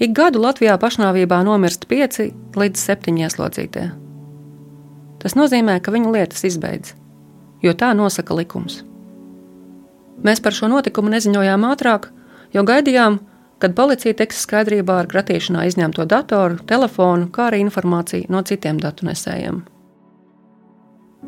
Ik 0.00 0.14
gadu 0.16 0.40
Latvijā 0.40 0.78
pašnāvībā 0.80 1.42
nomirst 1.44 1.84
5 1.88 2.22
līdz 2.56 2.84
7 2.88 3.18
ieslodzītie. 3.20 3.90
Tas 5.20 5.36
nozīmē, 5.36 5.74
ka 5.84 5.92
viņu 5.92 6.12
lietas 6.14 6.46
izbeidz, 6.48 6.94
jo 7.60 7.74
tā 7.76 7.90
nosaka 7.96 8.36
likums. 8.36 8.78
Mēs 10.24 10.40
par 10.40 10.56
šo 10.56 10.70
notikumu 10.72 11.12
neziņojām 11.12 11.66
ātrāk, 11.68 12.08
jo 12.56 12.64
gaidījām, 12.64 13.18
kad 13.60 13.76
policija 13.76 14.16
tiks 14.16 14.40
skaidrībā 14.46 15.02
ar 15.02 15.08
kratīšanā 15.12 15.66
izņemto 15.68 16.08
datoru, 16.08 16.60
telefonu, 16.68 17.28
kā 17.28 17.50
arī 17.50 17.60
informāciju 17.66 18.32
no 18.32 18.40
citiem 18.40 18.80
datu 18.80 19.08
nesējiem. 19.08 19.60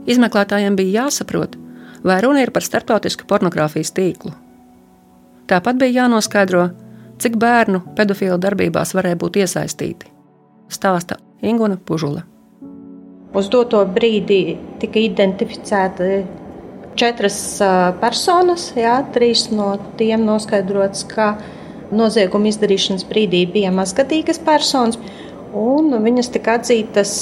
Izmeklētājiem 0.06 0.76
bija 0.78 1.04
jāsaprot, 1.04 1.56
vai 2.02 2.20
runa 2.24 2.42
ir 2.42 2.50
par 2.50 2.64
starptautisku 2.66 3.26
pornogrāfijas 3.30 3.92
tīklu. 3.94 4.32
Tāpat 5.50 5.78
bija 5.78 6.02
jānoskaidro, 6.02 6.68
cik 7.22 7.36
bērnu 7.38 7.82
pedofilu 7.96 8.38
darbībās 8.40 8.94
varēja 8.96 9.18
būt 9.20 9.40
iesaistīti. 9.42 10.10
Stāsta 10.72 11.18
Ingūna 11.42 11.76
Pužula. 11.76 12.24
Uz 13.32 13.48
doto 13.52 13.80
brīdi 13.88 14.58
tika 14.80 15.00
identificēti 15.00 16.22
četras 17.00 17.36
personas, 18.00 18.70
jā, 18.76 18.98
trīs 19.14 19.46
no 19.52 19.74
tiem 20.00 20.26
noskaidrots, 20.28 21.06
ka 21.08 21.34
nozieguma 21.92 22.50
izdarīšanas 22.50 23.06
brīdī 23.08 23.46
bija 23.52 23.72
mazgadīgas 23.74 24.40
personas, 24.44 25.00
un 25.56 25.92
viņas 26.04 26.32
tika 26.32 26.58
atzītas 26.60 27.14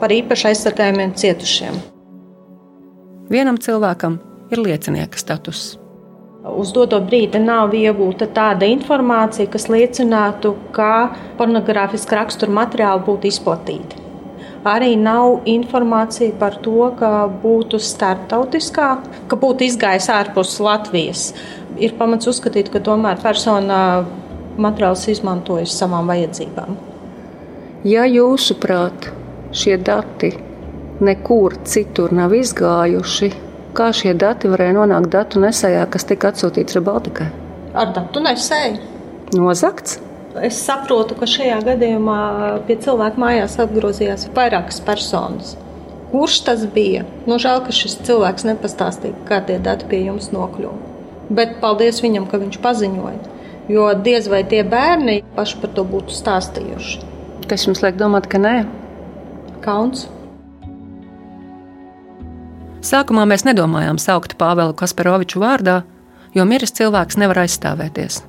par 0.00 0.14
īpaši 0.14 0.52
aizsargājumiem 0.52 1.14
cietušiem. 1.18 1.78
Vienam 3.28 3.58
cilvēkam 3.60 4.14
ir 4.48 4.62
liecinieka 4.64 5.20
status. 5.20 5.76
Uz 6.48 6.70
doto 6.72 6.96
brīdi 7.04 7.40
nav 7.42 7.74
iegūta 7.76 8.24
tāda 8.32 8.64
informācija, 8.72 9.50
kas 9.52 9.66
liecinātu, 9.68 10.54
ka 10.72 11.10
pornogrāfiski 11.36 12.16
rakstura 12.16 12.54
materiāli 12.62 13.04
būtu 13.04 13.28
izplatīti. 13.28 14.00
Arī 14.68 14.94
nav 14.96 15.44
informācija 15.50 16.32
par 16.40 16.56
to, 16.64 16.88
ka 16.96 17.28
būtu 17.44 17.82
starptautiskā, 17.82 18.88
ka 19.28 19.40
būtu 19.44 19.68
izgājis 19.68 20.08
ārpus 20.14 20.56
Latvijas. 20.64 21.28
Ir 21.76 21.94
pamats 22.00 22.32
uzskatīt, 22.32 22.72
ka 22.72 22.80
tomēr 22.80 23.20
persona 23.20 24.06
materiāls 24.56 25.04
izmantojas 25.12 25.76
savām 25.76 26.08
vajadzībām. 26.08 26.80
Ja 27.84 28.08
jūsuprāt, 28.08 29.12
šie 29.52 29.76
dati 29.84 30.32
nekur 31.04 31.56
citur 31.68 32.12
nav 32.14 32.34
izgājuši, 32.36 33.30
kā 33.76 33.90
šie 33.94 34.14
dati 34.18 34.50
varēja 34.50 34.76
nonākt 34.78 35.12
datu 35.12 35.42
nesējā, 35.42 35.86
kas 35.92 36.06
tika 36.08 36.32
atsūtīts 36.32 36.78
Rebaltikai? 36.78 37.28
Ar 37.78 37.92
datu 37.94 38.22
nesēju. 38.24 38.78
Nozakts? 39.36 39.98
Es 40.44 40.58
saprotu, 40.62 41.16
ka 41.18 41.26
šajā 41.28 41.58
gadījumā 41.66 42.18
pie 42.68 42.76
cilvēka 42.82 43.20
mājās 43.20 43.56
apgrozījās 43.62 44.28
vairākas 44.36 44.80
personas. 44.84 45.56
Kurš 46.12 46.38
tas 46.46 46.62
bija? 46.72 47.04
Nu, 47.28 47.36
žēl, 47.42 47.60
ka 47.66 47.74
šis 47.74 47.98
cilvēks 48.06 48.46
nepastāstīja, 48.48 49.16
kā 49.28 49.42
tie 49.44 49.58
dati 49.60 49.88
pie 49.90 50.04
jums 50.06 50.30
nokļuva. 50.32 50.76
Bet 51.28 51.58
paldies 51.60 52.00
viņam, 52.00 52.28
ka 52.30 52.40
viņš 52.40 52.60
paziņoja. 52.64 53.34
Jo 53.68 53.90
diez 54.00 54.30
vai 54.32 54.40
tie 54.48 54.62
bērni 54.64 55.20
paši 55.36 55.58
par 55.60 55.74
to 55.76 55.84
būtu 55.84 56.16
stāstījuši. 56.16 57.02
Kas 57.48 57.66
jums 57.68 57.82
liek 57.84 57.98
domāt, 58.00 58.28
ka 58.32 58.40
nē? 58.40 58.54
Kauns. 59.64 60.06
Sākumā 62.78 63.24
mēs 63.26 63.42
nedomājām 63.42 63.98
saukt 63.98 64.36
Pāvelu 64.38 64.74
Kasparoviču 64.78 65.40
vārdā, 65.42 65.80
jo 66.34 66.44
miris 66.46 66.70
cilvēks 66.78 67.18
nevar 67.18 67.42
aizstāvēties. 67.42 68.20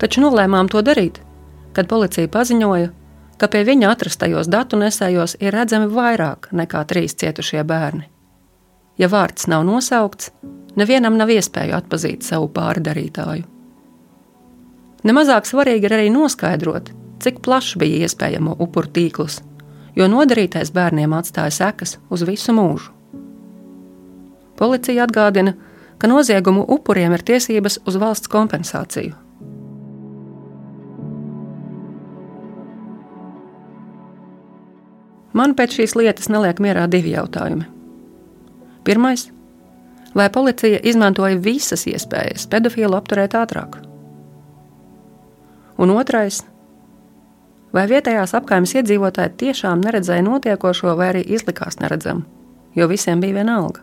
Taču 0.00 0.22
nolēmām 0.24 0.70
to 0.72 0.80
darīt, 0.84 1.20
kad 1.76 1.88
policija 1.90 2.30
paziņoja, 2.32 2.88
ka 3.36 3.48
pie 3.52 3.62
viņa 3.68 3.90
atrastajos 3.92 4.48
datu 4.48 4.80
nesējos 4.80 5.36
ir 5.44 5.52
redzami 5.52 5.90
vairāk 5.92 6.48
nekā 6.56 6.84
trīs 6.88 7.16
cietušie 7.20 7.64
bērni. 7.68 8.08
Ja 8.96 9.10
vārds 9.12 9.44
nav 9.52 9.66
nosaukts, 9.68 10.30
nevienam 10.80 11.18
nav 11.20 11.28
iespēja 11.34 11.82
atpazīt 11.82 12.24
savu 12.24 12.48
pārdarītāju. 12.48 13.44
Nemazāk 15.04 15.44
svarīgi 15.44 15.84
ir 15.84 15.96
arī 15.98 16.08
noskaidrot, 16.14 16.88
cik 17.20 17.44
plašs 17.44 17.76
bija 17.76 18.08
iespējamo 18.08 18.56
upuru 18.64 18.88
tīkls 18.88 19.42
jo 19.96 20.08
nodarītais 20.12 20.72
bērniem 20.76 21.14
atstāja 21.16 21.54
sekas 21.54 21.96
uz 22.12 22.24
visu 22.28 22.54
mūžu. 22.56 22.92
Policija 24.56 25.04
atgādina, 25.04 25.54
ka 25.98 26.08
noziegumu 26.08 26.64
upuriem 26.76 27.12
ir 27.16 27.24
tiesības 27.24 27.80
uz 27.88 27.96
valsts 28.00 28.30
kompensāciju. 28.32 29.14
Man 35.36 35.52
pēc 35.52 35.74
šīs 35.76 35.92
lietas 35.98 36.30
neliek 36.32 36.60
mierā 36.64 36.86
divi 36.88 37.12
jautājumi. 37.12 37.66
Pirmais- 38.84 39.26
vai 40.16 40.30
policija 40.32 40.80
izmantoja 40.80 41.36
visas 41.36 41.84
iespējas 41.84 42.48
pedofilu 42.48 42.96
apturēt 42.96 43.36
ātrāk? 43.36 43.76
Un 45.76 45.90
otrais 45.90 46.40
Vai 47.74 47.86
vietējās 47.90 48.34
apgājumas 48.38 48.74
iedzīvotāji 48.78 49.34
tiešām 49.42 49.82
neredzēja 49.84 50.24
notiekošo, 50.26 50.94
vai 50.98 51.10
arī 51.12 51.24
izlikās 51.34 51.80
neredzam, 51.82 52.22
jo 52.78 52.86
visiem 52.90 53.20
bija 53.20 53.40
viena 53.40 53.58
alga? 53.62 53.82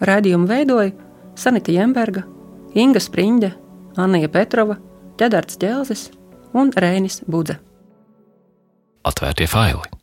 Radījumu 0.00 0.48
veidoja 0.48 0.94
Sanita 1.36 1.74
Jemberga, 1.74 2.24
Inga 2.78 3.02
Spriņģe, 3.02 3.52
Anija 4.00 4.30
Petrova, 4.32 4.78
Ķedards 5.20 5.60
Ķelzis 5.60 6.08
un 6.56 6.72
Rēnis 6.72 7.20
Budze. 7.28 7.60
Atvērtie 9.04 9.48
faili! 9.50 9.99